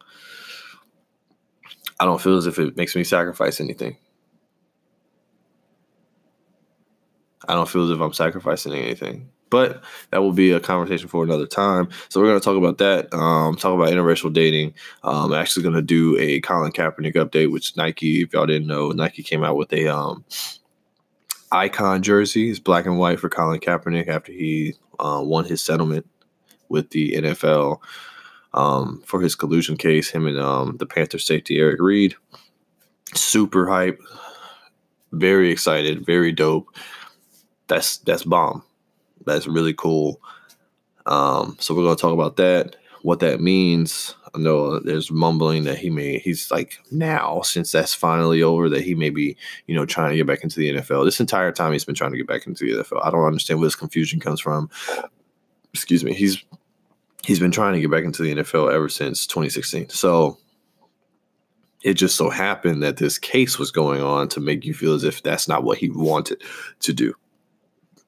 I 1.98 2.04
don't 2.04 2.20
feel 2.20 2.36
as 2.36 2.46
if 2.46 2.58
it 2.60 2.76
makes 2.76 2.94
me 2.94 3.02
sacrifice 3.02 3.60
anything. 3.60 3.96
I 7.48 7.54
don't 7.54 7.68
feel 7.68 7.84
as 7.84 7.90
if 7.90 8.00
I'm 8.00 8.12
sacrificing 8.12 8.72
anything. 8.72 9.28
But 9.50 9.82
that 10.10 10.22
will 10.22 10.32
be 10.32 10.52
a 10.52 10.60
conversation 10.60 11.08
for 11.08 11.24
another 11.24 11.46
time. 11.46 11.88
So 12.08 12.20
we're 12.20 12.28
going 12.28 12.40
to 12.40 12.44
talk 12.44 12.56
about 12.56 12.78
that. 12.78 13.12
Um, 13.12 13.56
talk 13.56 13.74
about 13.74 13.92
interracial 13.92 14.32
dating. 14.32 14.72
Um, 15.02 15.32
I'm 15.32 15.34
actually 15.34 15.64
going 15.64 15.74
to 15.74 15.82
do 15.82 16.16
a 16.18 16.40
Colin 16.40 16.72
Kaepernick 16.72 17.16
update, 17.16 17.50
which 17.50 17.76
Nike, 17.76 18.22
if 18.22 18.32
y'all 18.32 18.46
didn't 18.46 18.68
know, 18.68 18.92
Nike 18.92 19.22
came 19.22 19.44
out 19.44 19.56
with 19.56 19.72
a 19.72 19.88
um, 19.88 20.24
icon 21.50 22.02
jersey. 22.02 22.50
It's 22.50 22.60
black 22.60 22.86
and 22.86 22.98
white 22.98 23.20
for 23.20 23.28
Colin 23.28 23.60
Kaepernick 23.60 24.08
after 24.08 24.32
he 24.32 24.74
uh, 25.00 25.20
won 25.22 25.44
his 25.44 25.60
settlement 25.60 26.06
with 26.72 26.90
the 26.90 27.12
NFL. 27.12 27.78
um, 28.54 29.02
for 29.06 29.20
his 29.20 29.34
collusion 29.34 29.76
case. 29.76 30.10
Him 30.10 30.26
and 30.26 30.38
um, 30.38 30.76
the 30.78 30.86
Panther 30.86 31.18
safety 31.18 31.58
Eric 31.58 31.80
Reid. 31.80 32.14
Super 33.14 33.68
hype. 33.68 34.00
Very 35.12 35.50
excited. 35.50 36.04
Very 36.06 36.32
dope. 36.32 36.74
That's 37.68 37.98
that's 37.98 38.24
bomb. 38.24 38.62
That's 39.26 39.46
really 39.46 39.74
cool. 39.74 40.20
Um, 41.06 41.56
so 41.60 41.74
we're 41.74 41.84
gonna 41.84 41.96
talk 41.96 42.12
about 42.12 42.36
that. 42.36 42.76
What 43.02 43.20
that 43.20 43.40
means. 43.40 44.14
I 44.34 44.38
know 44.38 44.78
there's 44.80 45.10
mumbling 45.10 45.64
that 45.64 45.76
he 45.76 45.90
may 45.90 46.18
he's 46.18 46.50
like 46.50 46.78
now 46.90 47.42
since 47.42 47.70
that's 47.70 47.92
finally 47.92 48.42
over 48.42 48.70
that 48.70 48.82
he 48.82 48.94
may 48.94 49.10
be 49.10 49.36
you 49.66 49.74
know 49.74 49.84
trying 49.84 50.10
to 50.10 50.16
get 50.16 50.26
back 50.26 50.42
into 50.42 50.58
the 50.58 50.74
NFL. 50.74 51.04
This 51.04 51.20
entire 51.20 51.52
time 51.52 51.72
he's 51.72 51.84
been 51.84 51.94
trying 51.94 52.12
to 52.12 52.16
get 52.16 52.26
back 52.26 52.46
into 52.46 52.64
the 52.64 52.82
NFL. 52.82 53.04
I 53.04 53.10
don't 53.10 53.26
understand 53.26 53.60
where 53.60 53.66
this 53.66 53.76
confusion 53.76 54.20
comes 54.20 54.40
from. 54.40 54.70
Excuse 55.74 56.02
me. 56.04 56.14
He's 56.14 56.42
he's 57.24 57.40
been 57.40 57.50
trying 57.50 57.74
to 57.74 57.80
get 57.80 57.90
back 57.90 58.04
into 58.04 58.22
the 58.22 58.34
NFL 58.34 58.72
ever 58.72 58.88
since 58.88 59.26
2016. 59.26 59.88
So 59.90 60.38
it 61.82 61.94
just 61.94 62.16
so 62.16 62.30
happened 62.30 62.82
that 62.82 62.96
this 62.96 63.18
case 63.18 63.58
was 63.58 63.70
going 63.70 64.02
on 64.02 64.28
to 64.28 64.40
make 64.40 64.64
you 64.64 64.74
feel 64.74 64.94
as 64.94 65.04
if 65.04 65.22
that's 65.22 65.48
not 65.48 65.64
what 65.64 65.78
he 65.78 65.90
wanted 65.90 66.42
to 66.80 66.92
do. 66.92 67.14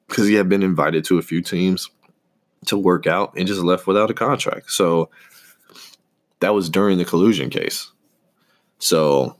Because 0.07 0.27
he 0.27 0.35
had 0.35 0.47
been 0.49 0.63
invited 0.63 1.03
to 1.05 1.17
a 1.17 1.23
few 1.23 1.41
teams 1.41 1.89
to 2.67 2.77
work 2.77 3.07
out 3.07 3.33
and 3.35 3.47
just 3.47 3.61
left 3.61 3.87
without 3.87 4.11
a 4.11 4.13
contract. 4.13 4.71
So 4.71 5.09
that 6.39 6.53
was 6.53 6.69
during 6.69 6.97
the 6.97 7.05
collusion 7.05 7.49
case. 7.49 7.91
So 8.79 9.35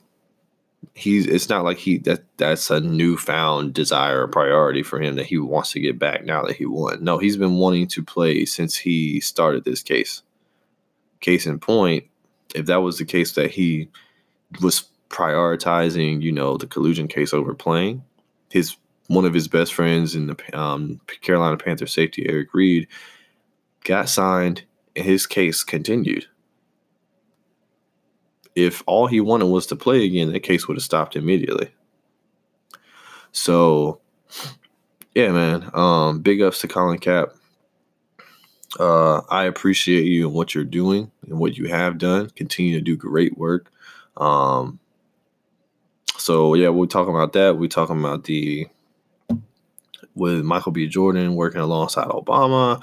he's 0.94 1.26
it's 1.26 1.50
not 1.50 1.64
like 1.64 1.78
he 1.78 1.98
that 2.00 2.24
that's 2.38 2.70
a 2.70 2.80
newfound 2.80 3.74
desire 3.74 4.24
or 4.24 4.28
priority 4.28 4.84
for 4.84 5.02
him 5.02 5.16
that 5.16 5.26
he 5.26 5.38
wants 5.38 5.72
to 5.72 5.80
get 5.80 6.00
back 6.00 6.26
now 6.26 6.44
that 6.44 6.56
he 6.56 6.66
won. 6.66 7.04
No, 7.04 7.18
he's 7.18 7.38
been 7.38 7.56
wanting 7.56 7.88
to 7.88 8.04
play 8.04 8.46
since 8.46 8.76
he 8.76 9.20
started 9.20 9.64
this 9.64 9.82
case. 9.82 10.22
Case 11.20 11.46
in 11.46 11.60
point, 11.60 12.06
if 12.54 12.66
that 12.68 12.82
was 12.82 12.98
the 12.98 13.06
case 13.06 13.34
that 13.34 13.52
he 13.52 13.90
was 14.62 14.88
prioritizing, 15.10 16.22
you 16.22 16.32
know, 16.32 16.58
the 16.58 16.68
collusion 16.68 17.08
case 17.08 17.34
over 17.34 17.54
playing, 17.54 18.04
his 18.50 18.76
one 19.08 19.26
of 19.26 19.34
his 19.34 19.48
best 19.48 19.74
friends 19.74 20.16
in 20.16 20.28
the 20.28 20.58
um, 20.60 21.00
Carolina 21.22 21.58
Panther 21.58 21.88
safety 21.88 22.26
Eric 22.28 22.54
Reid 22.54 22.88
got 23.84 24.10
signed 24.10 24.64
and 24.96 25.06
his 25.06 25.28
case 25.28 25.64
continued 25.64 26.26
if 28.56 28.82
all 28.88 29.08
he 29.08 29.20
wanted 29.20 29.46
was 29.46 29.68
to 29.68 29.76
play 29.76 30.06
again, 30.06 30.32
that 30.32 30.40
case 30.42 30.68
would 30.68 30.78
have 30.78 30.84
stopped 30.84 31.16
immediately. 31.16 31.70
So, 33.32 34.00
yeah, 35.14 35.32
man. 35.32 35.70
Um, 35.74 36.22
big 36.22 36.42
ups 36.42 36.60
to 36.62 36.68
Colin 36.68 37.00
Cap. 37.00 37.30
Uh, 38.80 39.22
I 39.30 39.46
appreciate 39.46 40.06
you 40.06 40.28
and 40.28 40.36
what 40.36 40.56
you're 40.56 40.64
doing 40.64 41.12
and 41.28 41.40
what 41.40 41.58
you 41.58 41.68
have 41.68 41.98
done. 41.98 42.30
Continue 42.32 42.76
to 42.76 42.82
do 42.82 42.96
great 42.96 43.38
work. 43.38 43.72
Um, 44.18 44.80
so 46.18 46.54
yeah, 46.54 46.70
we're 46.70 46.86
talking 46.86 47.14
about 47.14 47.34
that. 47.34 47.58
We're 47.58 47.68
talking 47.68 48.00
about 48.00 48.24
the 48.24 48.68
with 50.16 50.44
Michael 50.44 50.72
B. 50.72 50.88
Jordan 50.88 51.36
working 51.36 51.62
alongside 51.62 52.08
Obama 52.08 52.82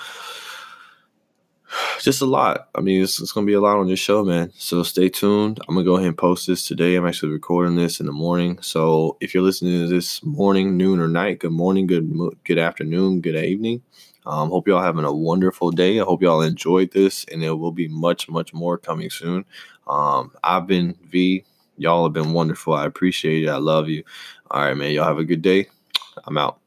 just 2.00 2.22
a 2.22 2.26
lot. 2.26 2.68
I 2.74 2.80
mean, 2.80 3.02
it's, 3.02 3.20
it's 3.20 3.32
going 3.32 3.46
to 3.46 3.50
be 3.50 3.54
a 3.54 3.60
lot 3.60 3.78
on 3.78 3.88
this 3.88 3.98
show, 3.98 4.24
man. 4.24 4.52
So 4.56 4.82
stay 4.82 5.08
tuned. 5.08 5.60
I'm 5.68 5.74
going 5.74 5.84
to 5.84 5.90
go 5.90 5.96
ahead 5.96 6.08
and 6.08 6.18
post 6.18 6.46
this 6.46 6.66
today. 6.66 6.96
I'm 6.96 7.06
actually 7.06 7.32
recording 7.32 7.76
this 7.76 8.00
in 8.00 8.06
the 8.06 8.12
morning. 8.12 8.58
So 8.62 9.16
if 9.20 9.34
you're 9.34 9.42
listening 9.42 9.80
to 9.80 9.88
this 9.88 10.24
morning, 10.24 10.76
noon, 10.76 11.00
or 11.00 11.08
night, 11.08 11.40
good 11.40 11.52
morning, 11.52 11.86
good 11.86 12.12
good 12.44 12.58
afternoon, 12.58 13.20
good 13.20 13.36
evening. 13.36 13.82
Um, 14.24 14.50
hope 14.50 14.68
y'all 14.68 14.82
having 14.82 15.04
a 15.04 15.12
wonderful 15.12 15.72
day. 15.72 15.98
I 15.98 16.04
hope 16.04 16.22
y'all 16.22 16.42
enjoyed 16.42 16.92
this, 16.92 17.24
and 17.32 17.42
there 17.42 17.56
will 17.56 17.72
be 17.72 17.88
much, 17.88 18.28
much 18.28 18.54
more 18.54 18.78
coming 18.78 19.10
soon. 19.10 19.44
Um, 19.88 20.30
I've 20.44 20.66
been 20.66 20.96
V. 21.10 21.44
Y'all 21.76 22.04
have 22.04 22.12
been 22.12 22.32
wonderful. 22.32 22.74
I 22.74 22.86
appreciate 22.86 23.42
it. 23.42 23.48
I 23.48 23.56
love 23.56 23.88
you. 23.88 24.04
All 24.50 24.62
right, 24.62 24.76
man. 24.76 24.92
Y'all 24.92 25.06
have 25.06 25.18
a 25.18 25.24
good 25.24 25.42
day. 25.42 25.66
I'm 26.24 26.38
out. 26.38 26.61